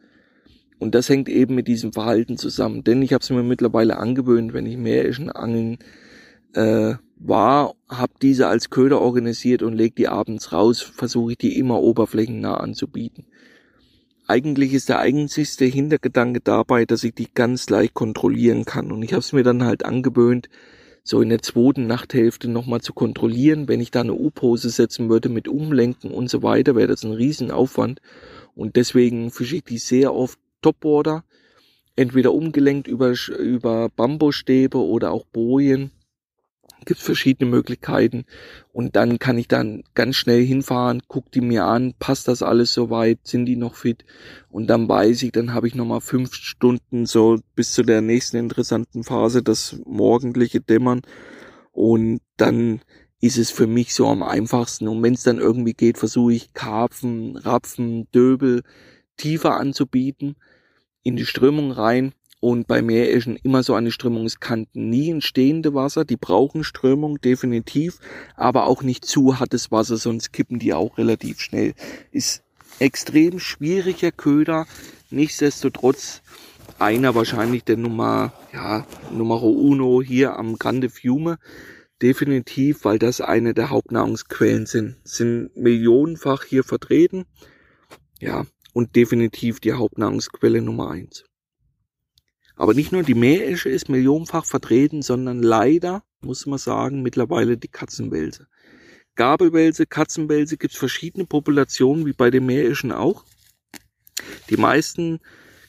Und 0.79 0.95
das 0.95 1.09
hängt 1.09 1.29
eben 1.29 1.55
mit 1.55 1.69
diesem 1.69 1.93
Verhalten 1.93 2.37
zusammen. 2.37 2.85
Denn 2.85 3.03
ich 3.03 3.13
habe 3.13 3.23
es 3.23 3.31
mir 3.31 3.43
mittlerweile 3.43 3.99
angewöhnt, 3.99 4.53
wenn 4.53 4.67
ich 4.67 4.77
Meereschen 4.77 5.31
angeln 5.31 5.79
äh, 6.55 6.95
war, 7.17 7.75
habe 7.89 8.13
diese 8.23 8.47
als 8.47 8.71
Köder 8.71 9.01
organisiert 9.01 9.63
und 9.63 9.75
leg 9.75 9.97
die 9.97 10.09
abends 10.09 10.53
raus, 10.53 10.81
versuche 10.81 11.33
ich 11.33 11.39
die 11.39 11.59
immer 11.59 11.81
oberflächennah 11.81 12.59
anzubieten. 12.59 13.27
Eigentlich 14.29 14.75
ist 14.75 14.89
der 14.89 15.01
einzigste 15.01 15.65
Hintergedanke 15.65 16.41
dabei, 16.41 16.85
dass 16.85 17.03
ich 17.03 17.15
die 17.15 17.29
ganz 17.33 17.71
leicht 17.71 17.95
kontrollieren 17.95 18.65
kann. 18.65 18.93
Und 18.93 19.03
ich 19.03 19.13
habe 19.13 19.21
es 19.21 19.33
mir 19.33 19.43
dann 19.43 19.65
halt 19.65 19.85
angewöhnt, 19.85 20.49
so 21.03 21.23
in 21.23 21.31
der 21.31 21.41
zweiten 21.41 21.87
Nachthälfte 21.87 22.49
nochmal 22.49 22.83
zu 22.83 22.93
kontrollieren. 22.93 23.69
Wenn 23.69 23.81
ich 23.81 23.91
da 23.91 24.03
eine 24.03 24.13
U-Pose 24.13 24.69
setzen 24.69 25.09
würde 25.09 25.31
mit 25.31 25.49
Umlenken 25.49 26.11
und 26.11 26.29
so 26.29 26.43
weiter, 26.43 26.77
wäre 26.77 26.89
das 26.89 27.05
ein 27.05 27.13
Riesenaufwand. 27.13 28.03
Und 28.55 28.77
deswegen 28.77 29.31
fische 29.31 29.57
ich 29.57 29.65
die 29.65 29.79
sehr 29.79 30.15
oft 30.15 30.39
Topboarder, 30.63 31.25
entweder 31.97 32.33
umgelenkt 32.33 32.89
über, 32.89 33.15
über 33.39 33.89
Bambusstäbe 33.91 34.79
oder 34.79 35.13
auch 35.13 35.25
Bojen. 35.27 35.91
Gibt 36.85 37.01
verschiedene 37.01 37.51
Möglichkeiten. 37.51 38.25
Und 38.73 38.95
dann 38.97 39.19
kann 39.19 39.37
ich 39.37 39.49
dann 39.49 39.83
ganz 39.95 40.17
schnell 40.17 40.45
hinfahren, 40.45 41.03
guck 41.09 41.31
die 41.33 41.41
mir 41.41 41.65
an, 41.65 41.95
passt 41.99 42.29
das 42.29 42.43
alles 42.43 42.73
soweit, 42.73 43.19
sind 43.25 43.47
die 43.47 43.57
noch 43.57 43.75
fit? 43.75 44.05
Und 44.49 44.69
dann 44.69 44.89
weiß 44.89 45.25
ich, 45.25 45.33
dann 45.33 45.53
habe 45.53 45.67
ich 45.67 45.75
nochmal 45.75 46.01
fünf 46.01 46.35
Stunden 46.35 47.05
so 47.05 47.41
bis 47.57 47.73
zu 47.73 47.83
der 47.83 48.01
nächsten 48.01 48.37
interessanten 48.37 49.03
Phase, 49.03 49.43
das 49.43 49.77
morgendliche 49.85 50.61
Dämmern. 50.61 51.03
Und 51.73 52.21
dann 52.37 52.81
ist 53.21 53.39
es 53.39 53.51
für 53.51 53.67
mich 53.67 53.95
so 53.95 54.07
am 54.07 54.23
einfachsten. 54.23 54.87
Und 54.89 55.03
wenn 55.03 55.15
es 55.15 55.25
dann 55.25 55.39
irgendwie 55.39 55.75
geht, 55.75 55.99
versuche 55.99 56.33
ich 56.33 56.53
Karpfen, 56.53 57.37
Rapfen, 57.37 58.11
Döbel 58.13 58.63
tiefer 59.19 59.59
anzubieten, 59.59 60.37
in 61.03 61.17
die 61.17 61.27
Strömung 61.27 61.71
rein 61.71 62.13
und 62.41 62.67
bei 62.67 62.83
Meereschen 62.83 63.37
immer 63.37 63.63
so 63.63 63.75
eine 63.75 63.91
Strömungskanten. 63.91 64.89
Nie 64.89 65.13
ein 65.13 65.21
stehende 65.21 65.75
Wasser, 65.75 66.05
die 66.05 66.17
brauchen 66.17 66.65
Strömung 66.65 67.21
definitiv, 67.21 67.99
aber 68.37 68.67
auch 68.67 68.83
nicht 68.83 69.05
zu 69.05 69.39
hartes 69.39 69.71
Wasser, 69.71 69.97
sonst 69.97 70.33
kippen 70.33 70.59
die 70.59 70.73
auch 70.73 70.99
relativ 70.99 71.41
schnell. 71.41 71.75
Ist 72.13 72.43
extrem 72.79 73.39
schwieriger 73.39 74.13
Köder, 74.13 74.67
nichtsdestotrotz 75.11 76.23
einer 76.79 77.15
wahrscheinlich 77.15 77.65
der 77.65 77.77
Nummer, 77.77 78.33
ja, 78.53 78.87
Nummer 79.13 79.43
uno 79.43 80.03
hier 80.03 80.37
am 80.37 80.59
Grande 80.59 80.91
Fiume. 80.91 81.39
Definitiv, 82.01 82.85
weil 82.85 83.01
das 83.01 83.21
eine 83.21 83.55
der 83.55 83.71
Hauptnahrungsquellen 83.71 84.67
sind. 84.67 84.97
Sind 85.03 85.57
millionenfach 85.57 86.45
hier 86.45 86.63
vertreten. 86.63 87.25
Ja, 88.21 88.47
und 88.79 88.95
definitiv 88.95 89.59
die 89.59 89.73
Hauptnahrungsquelle 89.73 90.63
Nummer 90.63 90.93
eins. 90.93 91.25
Aber 92.55 92.75
nicht 92.75 92.93
nur 92.93 93.03
die 93.03 93.17
Meeresche 93.17 93.69
ist 93.71 93.89
millionenfach 93.89 94.45
vertreten, 94.45 95.03
sondern 95.03 95.43
leider, 95.43 96.05
muss 96.21 96.47
man 96.47 96.61
sagen, 96.61 97.03
mittlerweile 97.03 97.57
die 97.57 97.67
Katzenwälse. 97.67 98.47
Gabelwälse, 99.17 99.85
Katzenwälse 99.85 100.57
gibt 100.57 100.75
es 100.75 100.79
verschiedene 100.79 101.27
Populationen, 101.27 102.07
wie 102.07 102.13
bei 102.13 102.31
den 102.31 102.47
Meereschen 102.47 102.93
auch. 102.93 103.25
Die 104.49 104.57
meisten 104.57 105.19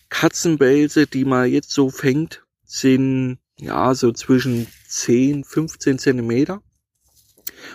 Katzenwälse, 0.09 1.07
die 1.07 1.25
man 1.25 1.49
jetzt 1.49 1.71
so 1.71 1.89
fängt, 1.89 2.45
sind 2.63 3.39
ja 3.59 3.95
so 3.95 4.11
zwischen 4.11 4.67
10, 4.87 5.45
15 5.45 5.97
Zentimeter. 5.97 6.61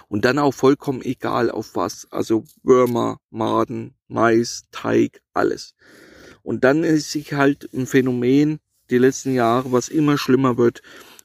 Und 0.09 0.25
dann 0.25 0.39
auch 0.39 0.55
vollkommen 0.55 1.03
egal 1.03 1.51
auf 1.51 1.77
was. 1.77 2.07
Also 2.11 2.45
Würmer, 2.63 3.19
Maden, 3.31 3.95
Mais, 4.09 4.65
Teig, 4.71 5.23
alles. 5.33 5.75
Und 6.43 6.65
dann 6.65 6.85
ist 6.85 7.11
sich 7.11 7.33
halt 7.33 7.69
ein 7.73 7.87
Phänomen 7.87 8.61
die 8.91 8.99
letzten 8.99 9.35
Jahre, 9.35 9.73
was 9.73 9.89
immer 9.89 10.19
schlimmer 10.19 10.59
wird. 10.59 10.83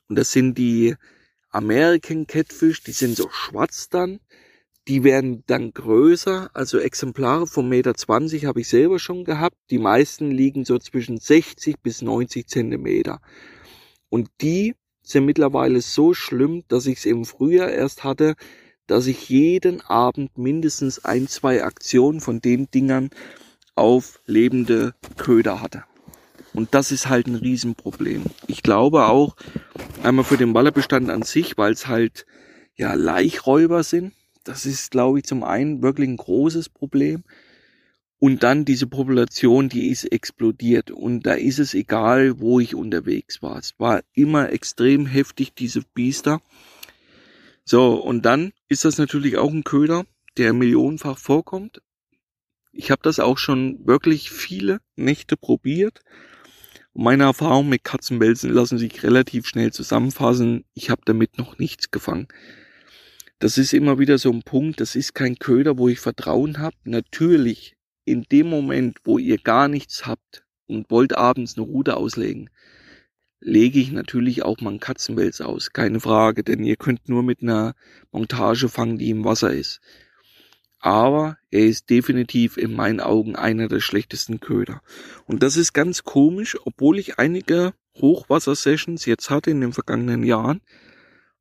Und 0.07 0.17
das 0.17 0.31
sind 0.31 0.57
die 0.57 0.95
American 1.51 2.27
Catfish, 2.27 2.83
die 2.83 2.91
sind 2.91 3.17
so 3.17 3.29
schwarz 3.29 3.89
dann. 3.89 4.19
Die 4.87 5.03
werden 5.03 5.43
dann 5.45 5.71
größer, 5.71 6.49
also 6.53 6.79
Exemplare 6.79 7.45
vom 7.45 7.69
Meter 7.69 7.93
20 7.93 8.45
habe 8.45 8.61
ich 8.61 8.69
selber 8.69 8.97
schon 8.97 9.23
gehabt. 9.23 9.55
Die 9.69 9.77
meisten 9.77 10.31
liegen 10.31 10.65
so 10.65 10.79
zwischen 10.79 11.19
60 11.19 11.79
bis 11.81 12.01
90 12.01 12.47
Zentimeter. 12.47 13.19
Und 14.09 14.29
die 14.41 14.75
sind 15.09 15.25
mittlerweile 15.25 15.81
so 15.81 16.13
schlimm, 16.13 16.63
dass 16.67 16.85
ich 16.85 16.99
es 16.99 17.05
im 17.05 17.25
Frühjahr 17.25 17.71
erst 17.71 18.03
hatte, 18.03 18.35
dass 18.85 19.07
ich 19.07 19.29
jeden 19.29 19.81
Abend 19.81 20.37
mindestens 20.37 21.03
ein, 21.03 21.27
zwei 21.27 21.63
Aktionen 21.63 22.21
von 22.21 22.41
den 22.41 22.69
Dingern 22.71 23.09
auf 23.75 24.19
lebende 24.25 24.93
Köder 25.17 25.61
hatte. 25.61 25.83
Und 26.53 26.73
das 26.73 26.91
ist 26.91 27.09
halt 27.09 27.27
ein 27.27 27.35
Riesenproblem. 27.35 28.25
Ich 28.47 28.63
glaube 28.63 29.05
auch, 29.05 29.35
einmal 30.03 30.25
für 30.25 30.37
den 30.37 30.53
Wallerbestand 30.53 31.09
an 31.09 31.23
sich, 31.23 31.57
weil 31.57 31.73
es 31.73 31.87
halt 31.87 32.25
ja 32.75 32.93
Laichräuber 32.93 33.83
sind. 33.83 34.13
Das 34.43 34.65
ist, 34.65 34.91
glaube 34.91 35.19
ich, 35.19 35.25
zum 35.25 35.43
einen 35.43 35.81
wirklich 35.81 36.09
ein 36.09 36.17
großes 36.17 36.69
Problem. 36.69 37.23
Und 38.19 38.43
dann 38.43 38.65
diese 38.65 38.85
Population, 38.85 39.69
die 39.69 39.87
ist 39.87 40.03
explodiert. 40.03 40.91
Und 40.91 41.25
da 41.25 41.33
ist 41.33 41.57
es 41.57 41.73
egal, 41.73 42.39
wo 42.41 42.59
ich 42.59 42.75
unterwegs 42.75 43.41
war. 43.41 43.57
Es 43.57 43.73
war 43.77 44.01
immer 44.13 44.51
extrem 44.51 45.05
heftig, 45.05 45.53
diese 45.53 45.81
Biester. 45.93 46.41
So, 47.63 47.93
und 47.93 48.25
dann 48.25 48.51
ist 48.67 48.83
das 48.83 48.97
natürlich 48.97 49.37
auch 49.37 49.51
ein 49.51 49.63
Köder, 49.63 50.05
der 50.37 50.53
millionenfach 50.53 51.17
vorkommt. 51.17 51.81
Ich 52.73 52.91
habe 52.91 53.01
das 53.03 53.19
auch 53.19 53.37
schon 53.37 53.85
wirklich 53.87 54.31
viele 54.31 54.79
Nächte 54.95 55.37
probiert. 55.37 56.01
Meine 56.93 57.23
Erfahrungen 57.23 57.69
mit 57.69 57.83
Katzenwelsen 57.83 58.51
lassen 58.51 58.77
sich 58.77 59.03
relativ 59.03 59.47
schnell 59.47 59.71
zusammenfassen. 59.71 60.65
Ich 60.73 60.89
habe 60.89 61.01
damit 61.05 61.37
noch 61.37 61.57
nichts 61.57 61.91
gefangen. 61.91 62.27
Das 63.39 63.57
ist 63.57 63.73
immer 63.73 63.99
wieder 63.99 64.17
so 64.17 64.31
ein 64.31 64.43
Punkt, 64.43 64.81
das 64.81 64.97
ist 64.97 65.13
kein 65.15 65.39
Köder, 65.39 65.77
wo 65.77 65.87
ich 65.87 65.99
Vertrauen 65.99 66.57
habe. 66.57 66.75
Natürlich, 66.83 67.77
in 68.09 68.23
dem 68.23 68.49
Moment, 68.49 68.99
wo 69.03 69.17
ihr 69.17 69.37
gar 69.37 69.67
nichts 69.67 70.05
habt 70.05 70.43
und 70.67 70.89
wollt 70.89 71.17
abends 71.17 71.57
eine 71.57 71.65
Rute 71.65 71.97
auslegen, 71.97 72.49
lege 73.39 73.79
ich 73.79 73.91
natürlich 73.91 74.43
auch 74.43 74.59
mal 74.61 74.71
einen 74.71 74.79
Katzenwels 74.79 75.41
aus, 75.41 75.71
keine 75.71 75.99
Frage, 75.99 76.43
denn 76.43 76.63
ihr 76.63 76.75
könnt 76.75 77.07
nur 77.07 77.23
mit 77.23 77.41
einer 77.41 77.75
Montage 78.11 78.69
fangen, 78.69 78.97
die 78.97 79.09
im 79.09 79.23
Wasser 79.23 79.53
ist 79.53 79.81
aber 80.79 81.37
er 81.51 81.65
ist 81.65 81.89
definitiv 81.89 82.57
in 82.57 82.73
meinen 82.73 83.01
Augen 83.01 83.35
einer 83.35 83.67
der 83.67 83.81
schlechtesten 83.81 84.39
Köder. 84.39 84.81
Und 85.25 85.43
das 85.43 85.57
ist 85.57 85.73
ganz 85.73 86.03
komisch, 86.03 86.57
obwohl 86.63 86.99
ich 86.99 87.19
einige 87.19 87.73
Hochwassersessions 87.99 89.05
jetzt 89.05 89.29
hatte 89.29 89.51
in 89.51 89.61
den 89.61 89.73
vergangenen 89.73 90.23
Jahren, 90.23 90.61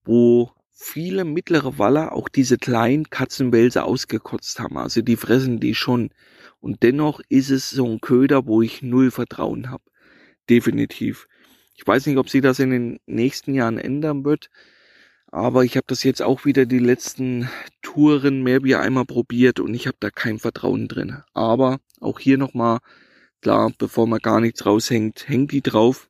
wo 0.04 0.50
viele 0.72 1.24
mittlere 1.24 1.78
Waller 1.78 2.12
auch 2.12 2.28
diese 2.28 2.58
kleinen 2.58 3.10
Katzenwälse 3.10 3.84
ausgekotzt 3.84 4.58
haben. 4.58 4.76
Also 4.76 5.02
die 5.02 5.16
fressen 5.16 5.60
die 5.60 5.74
schon. 5.74 6.10
Und 6.60 6.82
dennoch 6.82 7.20
ist 7.28 7.50
es 7.50 7.70
so 7.70 7.86
ein 7.86 8.00
Köder, 8.00 8.46
wo 8.46 8.62
ich 8.62 8.82
null 8.82 9.10
Vertrauen 9.10 9.70
habe. 9.70 9.84
Definitiv. 10.50 11.28
Ich 11.74 11.86
weiß 11.86 12.06
nicht, 12.06 12.18
ob 12.18 12.28
sie 12.28 12.40
das 12.40 12.58
in 12.58 12.70
den 12.70 13.00
nächsten 13.06 13.54
Jahren 13.54 13.78
ändern 13.78 14.24
wird. 14.24 14.50
Aber 15.30 15.64
ich 15.64 15.76
habe 15.76 15.86
das 15.86 16.02
jetzt 16.02 16.22
auch 16.22 16.44
wieder 16.44 16.64
die 16.64 16.78
letzten 16.78 17.48
Touren 17.82 18.42
mehr 18.42 18.64
wie 18.64 18.74
einmal 18.74 19.04
probiert 19.04 19.60
und 19.60 19.74
ich 19.74 19.86
habe 19.86 19.98
da 20.00 20.10
kein 20.10 20.38
Vertrauen 20.38 20.88
drin. 20.88 21.22
Aber 21.34 21.80
auch 22.00 22.18
hier 22.18 22.38
nochmal, 22.38 22.78
klar, 23.42 23.70
bevor 23.76 24.06
man 24.06 24.20
gar 24.20 24.40
nichts 24.40 24.64
raushängt, 24.64 25.28
hängt 25.28 25.52
die 25.52 25.60
drauf. 25.60 26.08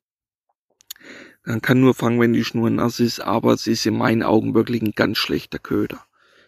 Man 1.45 1.63
kann 1.63 1.81
nur 1.81 1.95
fangen, 1.95 2.21
wenn 2.21 2.33
die 2.33 2.45
Schnur 2.45 2.71
nass 2.71 3.01
ist, 3.01 3.21
aber 3.21 3.55
es 3.55 3.67
ist 3.67 3.87
in 3.87 3.97
meinen 3.97 4.23
Augen 4.23 4.55
wirklich 4.55 4.83
ein 4.83 4.93
ganz 4.93 5.19
schlechter 5.19 5.59
Köder. 5.59 6.05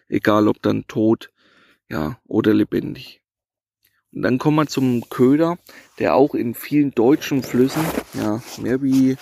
Egal 0.07 0.47
ob 0.47 0.61
dann 0.61 0.87
tot, 0.87 1.29
ja, 1.89 2.19
oder 2.25 2.53
lebendig. 2.53 3.20
Dann 4.13 4.37
kommen 4.39 4.57
wir 4.57 4.67
zum 4.67 5.09
Köder, 5.09 5.57
der 5.97 6.15
auch 6.15 6.35
in 6.35 6.53
vielen 6.53 6.91
deutschen 6.91 7.43
Flüssen, 7.43 7.83
ja, 8.13 8.41
mehr 8.61 8.81
wie 8.81 9.15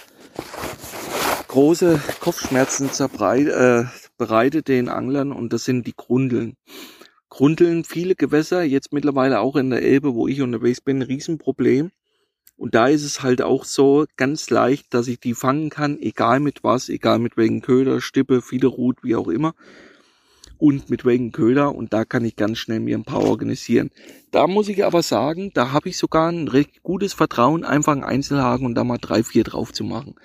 große 1.47 2.02
Kopfschmerzen 2.19 2.91
zerbreit, 2.91 3.47
äh, 3.47 3.84
bereitet 4.17 4.67
den 4.67 4.89
Anglern 4.89 5.32
und 5.32 5.54
das 5.54 5.63
sind 5.63 5.86
die 5.86 5.95
Grundeln. 5.95 6.56
Grundeln, 7.30 7.84
viele 7.84 8.15
Gewässer, 8.15 8.63
jetzt 8.63 8.91
mittlerweile 8.91 9.39
auch 9.39 9.56
in 9.56 9.69
der 9.69 9.84
Elbe, 9.84 10.15
wo 10.15 10.28
ich 10.28 10.41
unterwegs 10.41 10.82
bin, 10.82 10.97
ein 10.97 11.04
Riesenproblem. 11.04 11.91
Und 12.58 12.75
da 12.75 12.88
ist 12.88 13.06
es 13.06 13.21
halt 13.21 13.41
auch 13.41 13.65
so 13.65 14.06
ganz 14.17 14.49
leicht, 14.49 14.93
dass 14.93 15.08
ich 15.08 15.19
die 15.19 15.36
fangen 15.36 15.69
kann, 15.69 15.97
egal 15.99 16.39
mit 16.39 16.63
was, 16.63 16.89
egal 16.89 17.19
mit 17.19 17.38
welchen 17.38 17.62
Köder, 17.62 18.02
Stippe, 18.02 18.41
Fiederrut, 18.41 19.04
wie 19.04 19.15
auch 19.15 19.28
immer. 19.28 19.54
Und 20.60 20.89
mit 20.91 21.06
welchen 21.06 21.32
Köder. 21.32 21.74
Und 21.74 21.93
da 21.93 22.06
kann 22.06 22.24
ich 22.24 22.36
ganz 22.36 22.60
schnell 22.60 22.80
mir 22.80 22.98
ein 22.98 23.06
paar 23.06 23.24
organisieren. 23.24 23.89
Da 24.30 24.45
muss 24.45 24.69
ich 24.69 24.86
aber 24.86 25.02
sagen, 25.02 25.52
da 25.56 25.72
habe 25.72 25.89
ich 25.89 25.98
sogar 25.98 26.32
ein 26.32 26.48
recht 26.48 26.84
gutes 26.84 27.13
Vertrauen, 27.13 27.63
einfach 27.63 27.93
einen 27.93 28.04
Einzelhaken 28.04 28.67
und 28.67 28.76
da 28.76 28.84
mal 28.84 29.00
drei, 29.00 29.24
vier 29.24 29.43
drauf 29.43 29.74
zu 29.74 29.84
machen. 29.84 30.15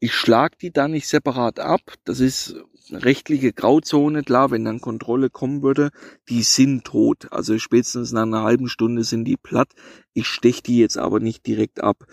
Ich 0.00 0.14
schlag 0.14 0.58
die 0.58 0.72
dann 0.72 0.90
nicht 0.90 1.08
separat 1.08 1.60
ab. 1.60 1.80
Das 2.04 2.20
ist 2.20 2.56
rechtliche 2.90 3.52
Grauzone. 3.52 4.22
Klar, 4.22 4.50
wenn 4.50 4.64
dann 4.64 4.80
Kontrolle 4.80 5.30
kommen 5.30 5.62
würde, 5.62 5.90
die 6.28 6.42
sind 6.42 6.84
tot. 6.84 7.28
Also 7.30 7.58
spätestens 7.58 8.12
nach 8.12 8.22
einer 8.22 8.42
halben 8.42 8.68
Stunde 8.68 9.04
sind 9.04 9.24
die 9.24 9.36
platt. 9.36 9.68
Ich 10.12 10.26
stech 10.26 10.62
die 10.62 10.78
jetzt 10.78 10.98
aber 10.98 11.20
nicht 11.20 11.46
direkt 11.46 11.82
ab. 11.82 12.06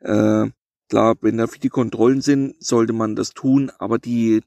Äh, 0.00 0.46
klar, 0.88 1.16
wenn 1.20 1.36
da 1.36 1.46
viele 1.46 1.70
Kontrollen 1.70 2.20
sind, 2.20 2.62
sollte 2.62 2.92
man 2.92 3.16
das 3.16 3.30
tun. 3.30 3.70
Aber 3.78 3.98
die 3.98 4.40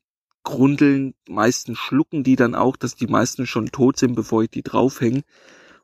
Grundeln, 0.44 1.14
meisten 1.28 1.76
schlucken 1.76 2.24
die 2.24 2.36
dann 2.36 2.56
auch, 2.56 2.76
dass 2.76 2.96
die 2.96 3.08
meisten 3.08 3.46
schon 3.46 3.68
tot 3.68 3.98
sind, 3.98 4.16
bevor 4.16 4.44
ich 4.44 4.50
die 4.50 4.64
draufhänge. 4.64 5.22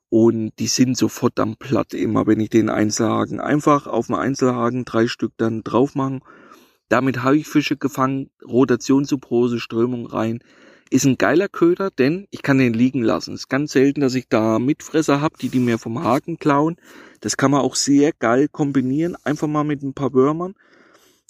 Und 0.09 0.53
die 0.59 0.67
sind 0.67 0.97
sofort 0.97 1.39
am 1.39 1.57
Platt 1.57 1.93
immer, 1.93 2.27
wenn 2.27 2.39
ich 2.39 2.49
den 2.49 2.69
Einzelhaken 2.69 3.39
einfach 3.39 3.87
auf 3.87 4.07
dem 4.07 4.15
Einzelhaken 4.15 4.85
drei 4.85 5.07
Stück 5.07 5.33
dann 5.37 5.63
drauf 5.63 5.95
machen 5.95 6.21
damit 6.89 7.23
habe 7.23 7.37
ich 7.37 7.47
Fische 7.47 7.77
gefangen, 7.77 8.29
Rotation 8.43 9.05
zu 9.05 9.17
Prose, 9.17 9.59
Strömung 9.59 10.05
rein. 10.05 10.39
Ist 10.89 11.05
ein 11.05 11.17
geiler 11.17 11.49
Köder, 11.49 11.91
denn 11.91 12.27
ich 12.31 12.41
kann 12.41 12.59
den 12.59 12.73
liegen 12.73 13.01
lassen. 13.01 13.33
Es 13.33 13.41
ist 13.41 13.49
ganz 13.49 13.73
selten, 13.73 13.99
dass 13.99 14.15
ich 14.15 14.29
da 14.29 14.57
Mitfresser 14.57 15.19
habe, 15.19 15.37
die 15.37 15.49
die 15.49 15.59
mir 15.59 15.79
vom 15.79 16.01
Haken 16.01 16.37
klauen. 16.37 16.77
Das 17.19 17.35
kann 17.35 17.51
man 17.51 17.59
auch 17.59 17.75
sehr 17.75 18.13
geil 18.13 18.47
kombinieren, 18.47 19.17
einfach 19.23 19.47
mal 19.47 19.65
mit 19.65 19.83
ein 19.83 19.93
paar 19.93 20.13
Würmern. 20.13 20.53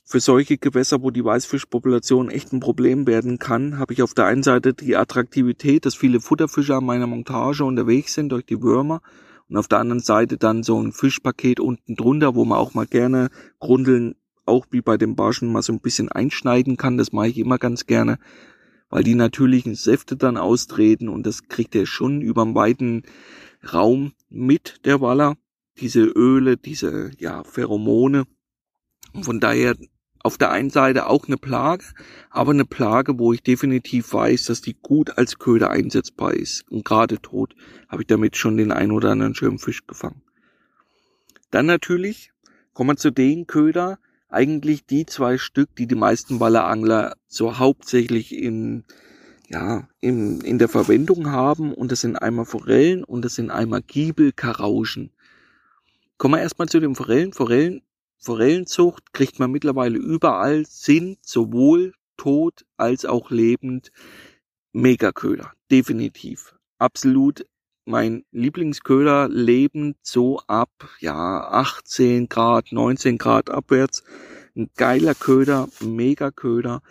Für 0.09 0.21
solche 0.21 0.57
Gewässer, 0.57 1.01
wo 1.01 1.11
die 1.11 1.25
Weißfischpopulation 1.25 2.29
echt 2.29 2.53
ein 2.53 2.61
Problem 2.61 3.07
werden 3.07 3.39
kann, 3.39 3.77
habe 3.77 3.91
ich 3.91 4.01
auf 4.01 4.13
der 4.13 4.27
einen 4.27 4.41
Seite 4.41 4.73
die 4.73 4.95
Attraktivität, 4.95 5.85
dass 5.85 5.95
viele 5.95 6.21
Futterfische 6.21 6.75
an 6.75 6.85
meiner 6.85 7.07
Montage 7.07 7.65
unterwegs 7.65 8.13
sind 8.13 8.29
durch 8.29 8.45
die 8.45 8.61
Würmer 8.61 9.01
und 9.49 9.57
auf 9.57 9.67
der 9.67 9.79
anderen 9.79 9.99
Seite 9.99 10.37
dann 10.37 10.63
so 10.63 10.81
ein 10.81 10.93
Fischpaket 10.93 11.59
unten 11.59 11.97
drunter, 11.97 12.35
wo 12.35 12.45
man 12.45 12.57
auch 12.57 12.73
mal 12.73 12.85
gerne 12.85 13.27
Grundeln 13.59 14.15
auch 14.45 14.65
wie 14.71 14.79
bei 14.79 14.95
den 14.95 15.17
Barschen 15.17 15.51
mal 15.51 15.61
so 15.61 15.73
ein 15.73 15.81
bisschen 15.81 16.09
einschneiden 16.09 16.77
kann. 16.77 16.97
Das 16.97 17.11
mache 17.11 17.27
ich 17.27 17.37
immer 17.37 17.57
ganz 17.57 17.85
gerne, 17.85 18.17
weil 18.89 19.03
die 19.03 19.15
natürlichen 19.15 19.75
Säfte 19.75 20.15
dann 20.15 20.37
austreten 20.37 21.09
und 21.09 21.25
das 21.25 21.49
kriegt 21.49 21.75
er 21.75 21.85
schon 21.85 22.21
über 22.21 22.43
einen 22.43 22.55
weiten 22.55 23.03
Raum 23.73 24.13
mit 24.29 24.85
der 24.85 25.01
Waller. 25.01 25.35
Diese 25.81 26.03
Öle, 26.03 26.55
diese 26.55 27.11
ja 27.19 27.43
Pheromone. 27.43 28.23
Und 29.13 29.25
von 29.25 29.41
daher 29.41 29.75
auf 30.27 30.37
der 30.37 30.51
einen 30.51 30.69
Seite 30.69 31.07
auch 31.07 31.25
eine 31.27 31.37
Plage, 31.37 31.85
aber 32.29 32.51
eine 32.51 32.65
Plage, 32.65 33.17
wo 33.17 33.31
ich 33.31 33.41
definitiv 33.43 34.11
weiß, 34.11 34.43
dass 34.47 34.59
die 34.59 34.75
gut 34.75 35.17
als 35.17 35.39
Köder 35.39 35.69
einsetzbar 35.69 36.33
ist. 36.33 36.69
Und 36.69 36.83
gerade 36.83 37.21
tot 37.21 37.55
habe 37.87 38.01
ich 38.01 38.07
damit 38.07 38.35
schon 38.35 38.57
den 38.57 38.73
ein 38.73 38.91
oder 38.91 39.11
anderen 39.11 39.35
schönen 39.35 39.57
Fisch 39.57 39.87
gefangen. 39.87 40.21
Dann 41.49 41.65
natürlich 41.65 42.33
kommen 42.73 42.89
wir 42.89 42.97
zu 42.97 43.09
den 43.09 43.47
Köder, 43.47 43.99
eigentlich 44.27 44.85
die 44.85 45.05
zwei 45.05 45.37
Stück, 45.37 45.73
die 45.77 45.87
die 45.87 45.95
meisten 45.95 46.41
Wallerangler 46.41 47.15
so 47.27 47.57
hauptsächlich 47.57 48.35
in, 48.35 48.83
ja, 49.47 49.87
in, 50.01 50.41
in 50.41 50.59
der 50.59 50.67
Verwendung 50.67 51.31
haben. 51.31 51.73
Und 51.73 51.93
das 51.93 52.01
sind 52.01 52.17
einmal 52.17 52.43
Forellen 52.43 53.05
und 53.05 53.23
das 53.23 53.35
sind 53.35 53.49
einmal 53.49 53.81
Giebel, 53.81 54.33
Karauschen. 54.33 55.11
Kommen 56.17 56.33
wir 56.33 56.41
erstmal 56.41 56.67
zu 56.67 56.81
den 56.81 56.95
Forellen. 56.95 57.31
Forellen, 57.31 57.81
Forellenzucht 58.19 59.13
kriegt 59.13 59.39
man 59.39 59.51
mittlerweile 59.51 59.97
überall, 59.97 60.65
sind 60.65 61.19
sowohl 61.21 61.93
tot 62.17 62.65
als 62.77 63.05
auch 63.05 63.29
lebend 63.31 63.91
Megaköder. 64.73 65.53
Definitiv. 65.71 66.55
Absolut 66.77 67.45
mein 67.85 68.25
Lieblingsköder 68.31 69.29
lebend 69.29 69.95
so 70.01 70.41
ab, 70.47 70.69
ja, 70.99 71.47
18 71.49 72.27
Grad, 72.27 72.71
19 72.71 73.17
Grad 73.17 73.49
abwärts. 73.49 74.03
Ein 74.55 74.69
geiler 74.75 75.15
Köder, 75.15 75.69
mega 75.79 76.29
Köder. 76.31 76.81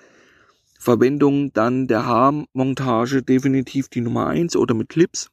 Verwendung 0.79 1.53
dann 1.53 1.87
der 1.87 2.07
Haarmontage 2.07 3.23
definitiv 3.23 3.89
die 3.89 4.01
Nummer 4.01 4.29
eins 4.29 4.57
oder 4.57 4.73
mit 4.75 4.89
Clips. 4.89 5.31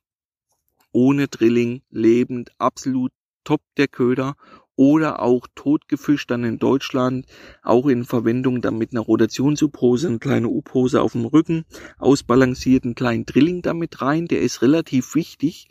Ohne 0.92 1.28
Drilling, 1.28 1.82
lebend, 1.90 2.52
absolut 2.58 3.12
top 3.46 3.62
der 3.78 3.88
Köder 3.88 4.36
oder 4.76 5.22
auch 5.22 5.48
totgefischt 5.56 6.32
dann 6.32 6.44
in 6.44 6.60
Deutschland, 6.60 7.26
auch 7.62 7.88
in 7.88 8.06
Verwendung 8.06 8.62
dann 8.62 8.78
mit 8.78 8.92
einer 8.92 9.02
Rotationssubhose, 9.02 10.08
eine 10.08 10.20
kleine 10.20 10.50
U-Pose 10.50 11.02
auf 11.02 11.14
dem 11.14 11.26
Rücken, 11.26 11.66
ausbalancierten 11.98 12.96
kleinen 12.96 13.26
Drilling 13.26 13.62
damit 13.62 14.02
rein, 14.02 14.28
der 14.28 14.42
ist 14.42 14.62
relativ 14.62 15.16
wichtig, 15.16 15.68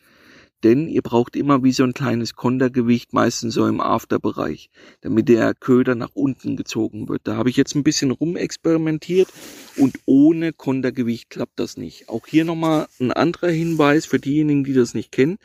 denn 0.62 0.88
ihr 0.88 1.02
braucht 1.02 1.34
immer 1.34 1.64
wie 1.64 1.72
so 1.72 1.82
ein 1.82 1.92
kleines 1.92 2.34
Kontergewicht, 2.34 3.12
meistens 3.12 3.54
so 3.54 3.66
im 3.66 3.80
Afterbereich, 3.80 4.70
damit 5.00 5.28
der 5.28 5.54
Köder 5.54 5.94
nach 5.94 6.10
unten 6.14 6.56
gezogen 6.56 7.08
wird. 7.08 7.22
Da 7.24 7.36
habe 7.36 7.50
ich 7.50 7.56
jetzt 7.56 7.74
ein 7.74 7.82
bisschen 7.82 8.12
rumexperimentiert 8.12 9.28
und 9.76 9.98
ohne 10.06 10.52
Kontergewicht 10.52 11.30
klappt 11.30 11.58
das 11.58 11.76
nicht. 11.76 12.08
Auch 12.08 12.26
hier 12.26 12.44
nochmal 12.44 12.86
ein 13.00 13.12
anderer 13.12 13.50
Hinweis 13.50 14.06
für 14.06 14.20
diejenigen, 14.20 14.64
die 14.64 14.74
das 14.74 14.94
nicht 14.94 15.10
kennen. 15.10 15.38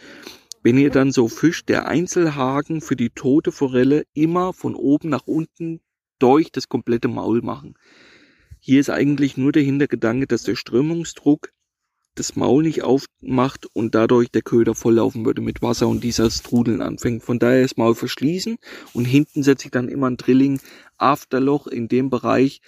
Wenn 0.67 0.77
ihr 0.77 0.89
dann 0.89 1.13
so 1.13 1.29
fischt, 1.29 1.69
der 1.69 1.87
Einzelhaken 1.87 2.81
für 2.81 2.97
die 2.97 3.09
tote 3.09 3.53
Forelle 3.53 4.03
immer 4.13 4.51
von 4.51 4.75
oben 4.75 5.07
nach 5.07 5.25
unten 5.25 5.79
durch 6.19 6.51
das 6.51 6.67
komplette 6.67 7.07
Maul 7.07 7.41
machen. 7.41 7.75
Hier 8.59 8.81
ist 8.81 8.89
eigentlich 8.89 9.37
nur 9.37 9.53
der 9.53 9.63
Hintergedanke, 9.63 10.27
dass 10.27 10.43
der 10.43 10.57
Strömungsdruck 10.57 11.53
das 12.15 12.35
Maul 12.35 12.63
nicht 12.63 12.83
aufmacht 12.83 13.65
und 13.73 13.95
dadurch 13.95 14.29
der 14.29 14.41
Köder 14.41 14.75
volllaufen 14.75 15.25
würde 15.25 15.41
mit 15.41 15.61
Wasser 15.61 15.87
und 15.87 16.03
dieser 16.03 16.29
Strudeln 16.29 16.81
anfängt. 16.81 17.23
Von 17.23 17.39
daher 17.39 17.61
das 17.61 17.77
Maul 17.77 17.95
verschließen 17.95 18.57
und 18.91 19.05
hinten 19.05 19.43
setze 19.43 19.67
ich 19.67 19.71
dann 19.71 19.87
immer 19.87 20.09
ein 20.09 20.17
Drilling 20.17 20.59
Afterloch 20.97 21.67
in 21.67 21.87
dem 21.87 22.09
Bereich, 22.09 22.59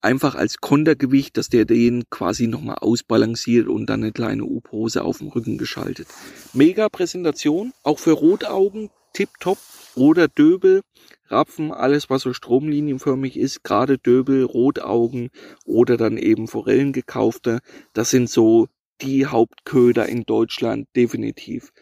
einfach 0.00 0.34
als 0.34 0.58
Kontergewicht, 0.58 1.36
dass 1.36 1.48
der 1.48 1.64
den 1.64 2.04
quasi 2.10 2.46
nochmal 2.46 2.76
ausbalanciert 2.80 3.68
und 3.68 3.86
dann 3.86 4.02
eine 4.02 4.12
kleine 4.12 4.44
U-Pose 4.44 5.02
auf 5.02 5.18
dem 5.18 5.28
Rücken 5.28 5.58
geschaltet. 5.58 6.08
Mega 6.52 6.88
Präsentation, 6.88 7.72
auch 7.82 7.98
für 7.98 8.12
Rotaugen, 8.12 8.90
tipptopp 9.12 9.58
oder 9.94 10.28
Döbel, 10.28 10.82
Rapfen, 11.28 11.72
alles 11.72 12.08
was 12.08 12.22
so 12.22 12.32
stromlinienförmig 12.32 13.36
ist, 13.36 13.64
gerade 13.64 13.98
Döbel, 13.98 14.44
Rotaugen 14.44 15.30
oder 15.64 15.96
dann 15.96 16.18
eben 16.18 16.46
Forellen 16.46 16.92
gekaufte, 16.92 17.60
das 17.94 18.10
sind 18.10 18.30
so 18.30 18.68
die 19.00 19.26
Hauptköder 19.26 20.08
in 20.08 20.24
Deutschland 20.24 20.88
definitiv. 20.94 21.72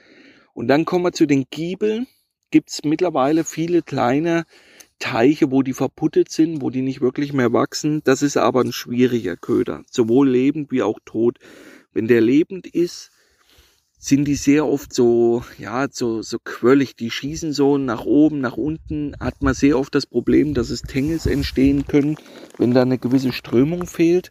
Und 0.55 0.69
dann 0.69 0.85
kommen 0.85 1.05
wir 1.05 1.13
zu 1.13 1.27
den 1.27 1.45
Giebeln. 1.51 2.07
Gibt's 2.51 2.85
mittlerweile 2.85 3.45
viele 3.45 3.83
kleine 3.83 4.45
Teiche, 4.99 5.51
wo 5.51 5.63
die 5.63 5.73
verputtet 5.73 6.31
sind, 6.31 6.63
wo 6.63 6.71
die 6.71 6.83
nicht 6.83 7.01
wirklich 7.01 7.33
mehr 7.33 7.53
wachsen. 7.53 8.03
Das 8.05 8.23
ist 8.23 8.37
aber 8.37 8.61
ein 8.61 8.73
schwieriger 8.73 9.37
Köder, 9.37 9.83
sowohl 9.91 10.29
lebend 10.29 10.71
wie 10.71 10.83
auch 10.83 10.99
tot. 11.05 11.39
Wenn 11.93 12.09
der 12.09 12.21
lebend 12.21 12.67
ist, 12.67 13.11
sind 13.99 14.27
die 14.27 14.35
sehr 14.35 14.67
oft 14.67 14.93
so, 14.93 15.45
ja, 15.59 15.87
so, 15.91 16.21
so 16.21 16.39
quirlig. 16.43 16.95
Die 16.95 17.11
schießen 17.11 17.53
so 17.53 17.79
nach 17.79 18.05
oben, 18.05 18.41
nach 18.41 18.57
unten. 18.57 19.15
Hat 19.19 19.43
man 19.43 19.55
sehr 19.55 19.79
oft 19.79 19.95
das 19.95 20.07
Problem, 20.07 20.53
dass 20.53 20.71
es 20.71 20.83
Tangles 20.83 21.25
entstehen 21.25 21.87
können, 21.87 22.17
wenn 22.59 22.75
da 22.75 22.83
eine 22.83 22.99
gewisse 22.99 23.33
Strömung 23.33 23.87
fehlt. 23.87 24.31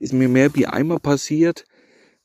Ist 0.00 0.12
mir 0.12 0.28
mehr 0.28 0.54
wie 0.56 0.66
einmal 0.66 0.98
passiert. 0.98 1.64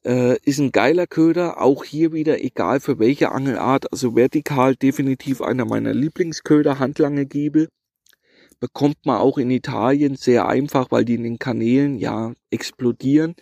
Äh, 0.04 0.38
ist 0.44 0.60
ein 0.60 0.72
geiler 0.72 1.06
Köder, 1.06 1.62
auch 1.62 1.84
hier 1.84 2.14
wieder 2.14 2.42
egal 2.44 2.80
für 2.80 2.98
welche 2.98 3.32
Angelart, 3.32 3.92
also 3.92 4.16
vertikal 4.16 4.76
definitiv 4.76 5.42
einer 5.42 5.66
meiner 5.66 5.94
Lieblingsköder, 5.94 6.80
handlange 6.80 7.26
Giebel. 7.26 7.68
Bekommt 8.60 9.06
man 9.06 9.18
auch 9.18 9.38
in 9.38 9.52
Italien 9.52 10.16
sehr 10.16 10.48
einfach, 10.48 10.92
weil 10.92 11.06
die 11.06 11.16
in 11.16 11.24
den 11.24 11.40
Kanälen 11.40 11.98
ja 11.98 12.34
explodieren. 12.50 13.36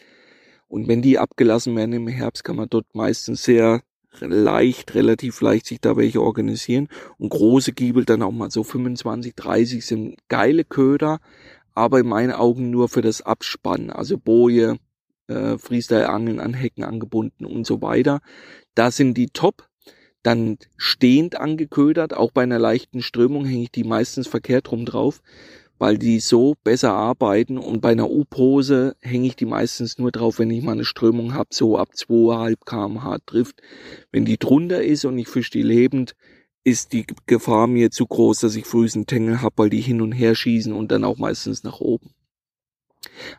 Und 0.68 0.88
wenn 0.88 1.02
die 1.02 1.20
abgelassen 1.20 1.76
werden 1.76 1.94
im 1.94 2.08
Herbst, 2.08 2.44
kann 2.44 2.56
man 2.56 2.70
dort 2.70 2.88
meistens 2.94 3.44
sehr 3.44 3.82
leicht, 4.20 4.96
relativ 4.96 5.42
leicht 5.42 5.66
sich 5.66 5.80
da 5.80 5.98
welche 5.98 6.22
organisieren. 6.22 6.90
Und 7.18 7.30
große 7.30 7.74
Giebel 7.74 8.06
dann 8.06 8.22
auch 8.22 8.32
mal 8.32 8.52
so 8.52 8.64
25, 8.64 9.36
30 9.36 9.86
sind 9.86 10.18
geile 10.28 10.64
Köder, 10.64 11.20
aber 11.74 12.00
in 12.00 12.08
meinen 12.08 12.32
Augen 12.32 12.70
nur 12.70 12.90
für 12.90 13.02
das 13.02 13.22
Abspannen. 13.22 13.90
Also 13.90 14.18
Boje, 14.18 14.78
äh, 15.28 15.58
Freestyle-Angeln 15.58 16.40
an 16.40 16.54
Hecken 16.54 16.84
angebunden 16.84 17.46
und 17.46 17.66
so 17.66 17.82
weiter. 17.82 18.22
Da 18.74 18.92
sind 18.92 19.16
die 19.16 19.28
top. 19.28 19.68
Dann 20.26 20.58
stehend 20.76 21.40
angeködert, 21.40 22.16
auch 22.16 22.32
bei 22.32 22.42
einer 22.42 22.58
leichten 22.58 23.04
Strömung 23.04 23.46
hänge 23.46 23.66
ich 23.66 23.72
die 23.72 23.84
meistens 23.84 24.28
verkehrt 24.28 24.72
rum 24.72 24.84
drauf, 24.84 25.22
weil 25.78 26.00
die 26.00 26.20
so 26.20 26.56
besser 26.64 26.94
arbeiten 26.94 27.60
und 27.60 27.80
bei 27.80 27.92
einer 27.92 28.10
U-Pose 28.10 28.96
hänge 29.02 29.28
ich 29.28 29.36
die 29.36 29.46
meistens 29.46 30.00
nur 30.00 30.12
drauf, 30.12 30.40
wenn 30.40 30.50
ich 30.50 30.64
mal 30.64 30.72
eine 30.72 30.84
Strömung 30.84 31.36
habe, 31.36 31.50
so 31.52 31.78
ab 31.78 31.90
2,5 31.94 32.56
kmh 32.66 33.20
trifft. 33.28 33.62
Wenn 34.12 34.26
die 34.26 34.40
drunter 34.40 34.84
ist 34.84 35.06
und 35.06 35.20
ich 35.20 35.28
fische 35.28 35.52
die 35.52 35.62
lebend, 35.62 36.16
ist 36.64 36.94
die 36.94 37.06
Gefahr 37.28 37.68
mir 37.68 37.92
zu 37.92 38.08
groß, 38.08 38.40
dass 38.40 38.56
ich 38.56 38.66
früh 38.66 38.90
einen 38.96 39.06
Tängel 39.06 39.44
habe, 39.44 39.54
weil 39.58 39.70
die 39.70 39.82
hin 39.82 40.02
und 40.02 40.12
her 40.12 40.34
schießen 40.34 40.74
und 40.74 40.92
dann 40.92 41.04
auch 41.04 41.20
meistens 41.20 41.64
nach 41.64 41.82
oben. 41.82 42.16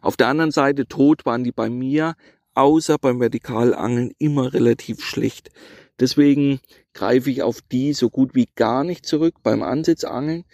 Auf 0.02 0.16
der 0.16 0.28
anderen 0.28 0.52
Seite 0.52 0.86
tot 0.86 1.26
waren 1.26 1.42
die 1.42 1.50
bei 1.50 1.68
mir, 1.68 2.14
außer 2.54 2.96
beim 2.96 3.18
Vertikalangeln, 3.18 4.12
immer 4.18 4.52
relativ 4.52 5.04
schlecht. 5.04 5.50
Deswegen 6.00 6.60
greife 6.92 7.30
ich 7.30 7.42
auf 7.42 7.60
die 7.60 7.92
so 7.92 8.10
gut 8.10 8.34
wie 8.34 8.48
gar 8.54 8.84
nicht 8.84 9.06
zurück 9.06 9.36
beim 9.42 9.62
Ansitzangeln. 9.62 10.44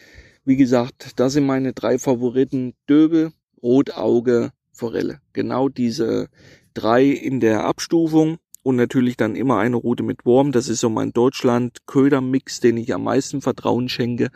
Wie 0.45 0.57
gesagt, 0.57 1.13
das 1.17 1.35
sind 1.35 1.47
meine 1.47 1.73
drei 1.73 1.99
Favoriten. 1.99 2.75
Döbel, 2.89 3.33
Rotauge, 3.63 4.53
Forelle. 4.73 5.21
Genau 5.33 5.69
diese 5.69 6.29
drei 6.75 7.05
in 7.05 7.41
der 7.41 7.65
Abstufung 7.65 8.39
und 8.63 8.77
natürlich 8.77 9.17
dann 9.17 9.37
immer 9.37 9.59
eine 9.59 9.77
Route 9.77 10.03
mit 10.03 10.25
Wurm. 10.25 10.53
Das 10.53 10.69
ist 10.69 10.81
so 10.81 10.89
mein 10.89 11.13
Deutschland-Köder-Mix, 11.13 12.61
den 12.61 12.77
ich 12.77 12.95
am 12.95 13.05
meisten 13.05 13.41
Vertrauen 13.41 13.89
schenke 13.89 14.31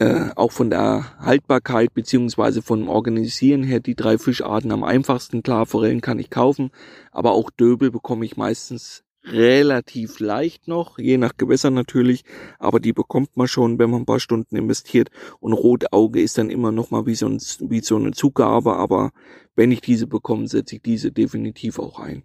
äh, 0.00 0.30
auch 0.34 0.50
von 0.50 0.70
der 0.70 1.18
Haltbarkeit 1.20 1.92
beziehungsweise 1.92 2.62
vom 2.62 2.88
Organisieren 2.88 3.62
her 3.62 3.80
die 3.80 3.94
drei 3.94 4.16
Fischarten 4.16 4.72
am 4.72 4.82
einfachsten. 4.82 5.42
Klar, 5.42 5.66
Forellen 5.66 6.00
kann 6.00 6.18
ich 6.18 6.30
kaufen, 6.30 6.70
aber 7.12 7.32
auch 7.32 7.50
Döbel 7.50 7.90
bekomme 7.90 8.24
ich 8.24 8.36
meistens 8.36 9.04
relativ 9.24 10.18
leicht 10.20 10.68
noch, 10.68 10.98
je 10.98 11.18
nach 11.18 11.36
Gewässer 11.36 11.70
natürlich, 11.70 12.24
aber 12.58 12.80
die 12.80 12.92
bekommt 12.92 13.36
man 13.36 13.48
schon, 13.48 13.78
wenn 13.78 13.90
man 13.90 14.02
ein 14.02 14.06
paar 14.06 14.20
Stunden 14.20 14.56
investiert. 14.56 15.10
Und 15.40 15.52
Rotauge 15.52 16.20
ist 16.20 16.38
dann 16.38 16.50
immer 16.50 16.72
noch 16.72 16.90
mal 16.90 17.06
wie 17.06 17.14
so, 17.14 17.26
ein, 17.26 17.38
wie 17.60 17.80
so 17.80 17.96
eine 17.96 18.12
Zugabe, 18.12 18.76
aber 18.76 19.10
wenn 19.56 19.72
ich 19.72 19.80
diese 19.80 20.06
bekomme, 20.06 20.48
setze 20.48 20.76
ich 20.76 20.82
diese 20.82 21.12
definitiv 21.12 21.78
auch 21.78 21.98
ein. 22.00 22.22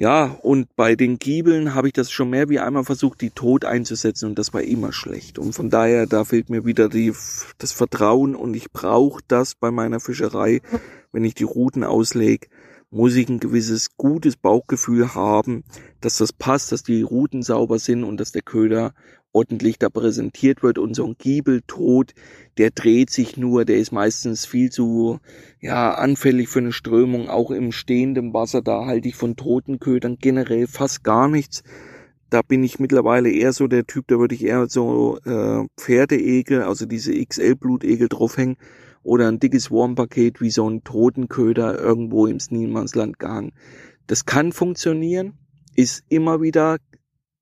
Ja, 0.00 0.38
und 0.40 0.74
bei 0.76 0.96
den 0.96 1.18
Giebeln 1.18 1.74
habe 1.74 1.88
ich 1.88 1.92
das 1.92 2.10
schon 2.10 2.30
mehr 2.30 2.48
wie 2.48 2.58
einmal 2.58 2.84
versucht, 2.84 3.20
die 3.20 3.28
tot 3.28 3.66
einzusetzen 3.66 4.30
und 4.30 4.38
das 4.38 4.54
war 4.54 4.62
immer 4.62 4.94
schlecht. 4.94 5.38
Und 5.38 5.52
von 5.52 5.68
daher, 5.68 6.06
da 6.06 6.24
fehlt 6.24 6.48
mir 6.48 6.64
wieder 6.64 6.88
die, 6.88 7.12
das 7.58 7.72
Vertrauen 7.72 8.34
und 8.34 8.54
ich 8.54 8.70
brauche 8.70 9.20
das 9.28 9.54
bei 9.54 9.70
meiner 9.70 10.00
Fischerei, 10.00 10.62
wenn 11.12 11.24
ich 11.24 11.34
die 11.34 11.44
Routen 11.44 11.84
auslege, 11.84 12.48
muss 12.90 13.14
ich 13.14 13.28
ein 13.28 13.38
gewisses 13.38 13.96
gutes 13.96 14.36
Bauchgefühl 14.36 15.14
haben, 15.14 15.62
dass 16.00 16.18
das 16.18 16.32
passt, 16.32 16.72
dass 16.72 16.82
die 16.82 17.02
Routen 17.02 17.42
sauber 17.42 17.78
sind 17.78 18.02
und 18.02 18.18
dass 18.18 18.32
der 18.32 18.42
Köder 18.42 18.92
ordentlich 19.32 19.78
da 19.78 19.88
präsentiert 19.88 20.64
wird. 20.64 20.78
Und 20.78 20.94
so 20.94 21.06
ein 21.06 21.14
Giebeltod, 21.16 22.14
der 22.58 22.70
dreht 22.70 23.10
sich 23.10 23.36
nur, 23.36 23.64
der 23.64 23.78
ist 23.78 23.92
meistens 23.92 24.44
viel 24.44 24.70
zu 24.70 25.20
ja 25.60 25.94
anfällig 25.94 26.48
für 26.48 26.58
eine 26.58 26.72
Strömung, 26.72 27.28
auch 27.28 27.52
im 27.52 27.70
stehenden 27.70 28.34
Wasser, 28.34 28.60
da 28.60 28.86
halte 28.86 29.08
ich 29.08 29.14
von 29.14 29.36
toten 29.36 29.78
Ködern 29.78 30.16
generell 30.20 30.66
fast 30.66 31.04
gar 31.04 31.28
nichts. 31.28 31.62
Da 32.28 32.42
bin 32.42 32.62
ich 32.62 32.78
mittlerweile 32.78 33.30
eher 33.30 33.52
so 33.52 33.66
der 33.66 33.86
Typ, 33.86 34.06
da 34.08 34.18
würde 34.18 34.34
ich 34.34 34.44
eher 34.44 34.68
so 34.68 35.18
äh, 35.24 35.66
Pferdeegel, 35.76 36.62
also 36.62 36.86
diese 36.86 37.12
XL-Blutegel 37.12 38.08
draufhängen 38.08 38.56
oder 39.02 39.28
ein 39.28 39.38
dickes 39.38 39.70
Wurmpaket 39.70 40.40
wie 40.40 40.50
so 40.50 40.68
ein 40.68 40.84
Totenköder 40.84 41.78
irgendwo 41.78 42.26
im 42.26 42.38
Niemandsland 42.50 43.18
gehangen. 43.18 43.52
Das 44.06 44.24
kann 44.24 44.52
funktionieren, 44.52 45.38
ist 45.74 46.04
immer 46.08 46.40
wieder 46.40 46.78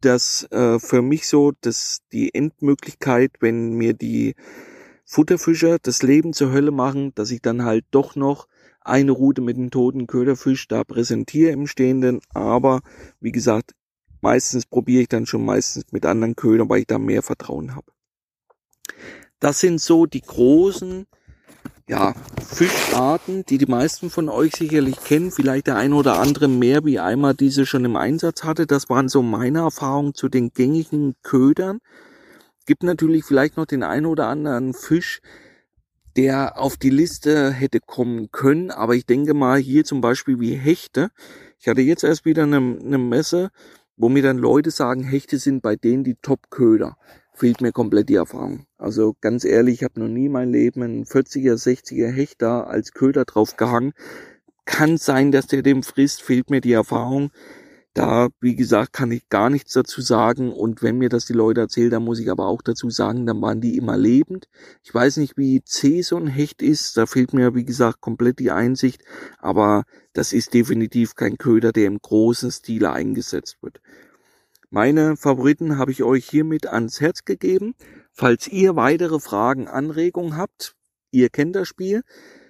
das 0.00 0.46
äh, 0.50 0.78
für 0.78 1.02
mich 1.02 1.26
so, 1.26 1.52
dass 1.60 2.00
die 2.12 2.34
Endmöglichkeit, 2.34 3.32
wenn 3.40 3.72
mir 3.72 3.94
die 3.94 4.34
Futterfischer 5.04 5.78
das 5.80 6.02
Leben 6.02 6.32
zur 6.32 6.52
Hölle 6.52 6.70
machen, 6.70 7.12
dass 7.14 7.30
ich 7.30 7.40
dann 7.40 7.64
halt 7.64 7.84
doch 7.90 8.14
noch 8.14 8.46
eine 8.80 9.12
Route 9.12 9.40
mit 9.40 9.56
dem 9.56 9.70
toten 9.70 10.06
Köderfisch 10.06 10.68
da 10.68 10.84
präsentiere 10.84 11.50
im 11.50 11.66
Stehenden. 11.66 12.20
Aber 12.32 12.80
wie 13.20 13.32
gesagt, 13.32 13.74
meistens 14.20 14.66
probiere 14.66 15.02
ich 15.02 15.08
dann 15.08 15.26
schon 15.26 15.44
meistens 15.44 15.86
mit 15.92 16.06
anderen 16.06 16.36
Ködern, 16.36 16.68
weil 16.68 16.80
ich 16.80 16.86
da 16.86 16.98
mehr 16.98 17.22
Vertrauen 17.22 17.74
habe. 17.74 17.90
Das 19.40 19.60
sind 19.60 19.80
so 19.80 20.06
die 20.06 20.20
großen 20.20 21.06
ja, 21.88 22.14
Fischarten, 22.46 23.44
die 23.46 23.56
die 23.56 23.66
meisten 23.66 24.10
von 24.10 24.28
euch 24.28 24.54
sicherlich 24.54 25.00
kennen, 25.00 25.30
vielleicht 25.30 25.66
der 25.66 25.76
ein 25.76 25.94
oder 25.94 26.18
andere 26.20 26.46
mehr 26.46 26.84
wie 26.84 26.98
einmal 26.98 27.34
diese 27.34 27.64
schon 27.64 27.84
im 27.84 27.96
Einsatz 27.96 28.44
hatte. 28.44 28.66
Das 28.66 28.90
waren 28.90 29.08
so 29.08 29.22
meine 29.22 29.60
Erfahrungen 29.60 30.14
zu 30.14 30.28
den 30.28 30.50
gängigen 30.50 31.16
Ködern. 31.22 31.78
Gibt 32.66 32.82
natürlich 32.82 33.24
vielleicht 33.24 33.56
noch 33.56 33.64
den 33.64 33.82
ein 33.82 34.04
oder 34.04 34.28
anderen 34.28 34.74
Fisch, 34.74 35.20
der 36.16 36.60
auf 36.60 36.76
die 36.76 36.90
Liste 36.90 37.50
hätte 37.50 37.80
kommen 37.80 38.30
können, 38.30 38.70
aber 38.70 38.94
ich 38.94 39.06
denke 39.06 39.32
mal 39.32 39.58
hier 39.58 39.84
zum 39.84 40.02
Beispiel 40.02 40.38
wie 40.40 40.54
Hechte. 40.54 41.08
Ich 41.58 41.68
hatte 41.68 41.80
jetzt 41.80 42.04
erst 42.04 42.26
wieder 42.26 42.42
eine, 42.42 42.56
eine 42.56 42.98
Messe, 42.98 43.50
wo 43.96 44.10
mir 44.10 44.22
dann 44.22 44.36
Leute 44.36 44.70
sagen, 44.70 45.04
Hechte 45.04 45.38
sind 45.38 45.62
bei 45.62 45.76
denen 45.76 46.04
die 46.04 46.16
Top-Köder 46.16 46.98
fehlt 47.38 47.60
mir 47.60 47.72
komplett 47.72 48.08
die 48.08 48.16
Erfahrung. 48.16 48.66
Also 48.76 49.14
ganz 49.20 49.44
ehrlich, 49.44 49.76
ich 49.76 49.84
habe 49.84 50.00
noch 50.00 50.08
nie 50.08 50.28
mein 50.28 50.50
Leben 50.50 50.82
einen 50.82 51.04
40er, 51.04 51.54
60er 51.54 52.10
Hecht 52.10 52.42
da 52.42 52.62
als 52.62 52.92
Köder 52.92 53.24
drauf 53.24 53.56
gehangen. 53.56 53.92
Kann 54.64 54.98
sein, 54.98 55.32
dass 55.32 55.46
der 55.46 55.62
dem 55.62 55.82
frisst, 55.82 56.22
fehlt 56.22 56.50
mir 56.50 56.60
die 56.60 56.72
Erfahrung. 56.72 57.30
Da, 57.94 58.28
wie 58.40 58.54
gesagt, 58.54 58.92
kann 58.92 59.10
ich 59.10 59.28
gar 59.28 59.50
nichts 59.50 59.72
dazu 59.72 60.00
sagen. 60.02 60.52
Und 60.52 60.82
wenn 60.82 60.98
mir 60.98 61.08
das 61.08 61.24
die 61.24 61.32
Leute 61.32 61.62
erzählen, 61.62 61.90
dann 61.90 62.04
muss 62.04 62.20
ich 62.20 62.30
aber 62.30 62.46
auch 62.46 62.62
dazu 62.62 62.90
sagen, 62.90 63.26
dann 63.26 63.40
waren 63.40 63.60
die 63.60 63.76
immer 63.76 63.96
lebend. 63.96 64.46
Ich 64.84 64.94
weiß 64.94 65.16
nicht, 65.16 65.36
wie 65.36 65.62
zäh 65.64 66.02
so 66.02 66.16
ein 66.16 66.28
Hecht 66.28 66.62
ist. 66.62 66.96
Da 66.96 67.06
fehlt 67.06 67.32
mir, 67.32 67.54
wie 67.54 67.64
gesagt, 67.64 68.00
komplett 68.00 68.38
die 68.38 68.50
Einsicht. 68.50 69.02
Aber 69.38 69.84
das 70.12 70.32
ist 70.32 70.54
definitiv 70.54 71.14
kein 71.14 71.38
Köder, 71.38 71.72
der 71.72 71.86
im 71.86 71.98
großen 71.98 72.50
Stile 72.50 72.92
eingesetzt 72.92 73.58
wird. 73.62 73.80
Meine 74.70 75.16
Favoriten 75.16 75.78
habe 75.78 75.92
ich 75.92 76.02
euch 76.02 76.28
hiermit 76.28 76.66
ans 76.66 77.00
Herz 77.00 77.24
gegeben. 77.24 77.74
Falls 78.12 78.48
ihr 78.48 78.76
weitere 78.76 79.18
Fragen, 79.18 79.66
Anregungen 79.66 80.36
habt, 80.36 80.76
ihr 81.10 81.30
kennt 81.30 81.56
das 81.56 81.68
Spiel, 81.68 82.02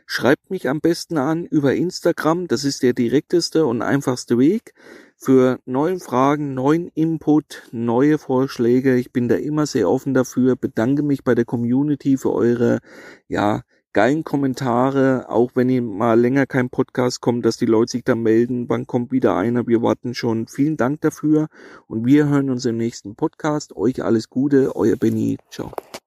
schreibt 0.05 0.51
mich 0.51 0.69
am 0.69 0.81
besten 0.81 1.17
an 1.17 1.45
über 1.45 1.77
Instagram. 1.77 2.49
Das 2.49 2.65
ist 2.65 2.83
der 2.83 2.93
direkteste 2.93 3.67
und 3.67 3.83
einfachste 3.83 4.37
Weg 4.37 4.75
für 5.17 5.61
neue 5.65 6.01
Fragen, 6.01 6.55
neuen 6.55 6.89
Input, 6.89 7.63
neue 7.71 8.19
Vorschläge. 8.19 8.97
Ich 8.97 9.13
bin 9.13 9.29
da 9.29 9.37
immer 9.37 9.67
sehr 9.67 9.89
offen 9.89 10.13
dafür. 10.13 10.57
Bedanke 10.57 11.05
mich 11.05 11.23
bei 11.23 11.37
der 11.37 11.45
Community 11.45 12.17
für 12.17 12.33
eure, 12.33 12.81
ja, 13.29 13.63
geilen 13.93 14.25
Kommentare, 14.25 15.27
auch 15.29 15.53
wenn 15.55 15.69
ihr 15.69 15.83
mal 15.83 16.19
länger 16.19 16.47
kein 16.47 16.71
Podcast 16.71 17.21
kommt, 17.21 17.45
dass 17.45 17.57
die 17.57 17.67
Leute 17.67 17.93
sich 17.93 18.05
da 18.05 18.15
melden, 18.15 18.69
wann 18.69 18.87
kommt 18.87 19.13
wieder 19.13 19.37
einer, 19.37 19.67
wir 19.67 19.83
warten 19.83 20.15
schon. 20.15 20.47
Vielen 20.47 20.77
Dank 20.77 21.01
dafür 21.01 21.49
und 21.87 22.07
wir 22.07 22.29
hören 22.29 22.51
uns 22.51 22.65
im 22.65 22.77
nächsten 22.77 23.17
Podcast. 23.17 23.75
Euch 23.77 24.03
alles 24.03 24.29
Gute, 24.31 24.77
euer 24.77 24.97
Benny, 24.97 25.39
ciao. 25.51 25.73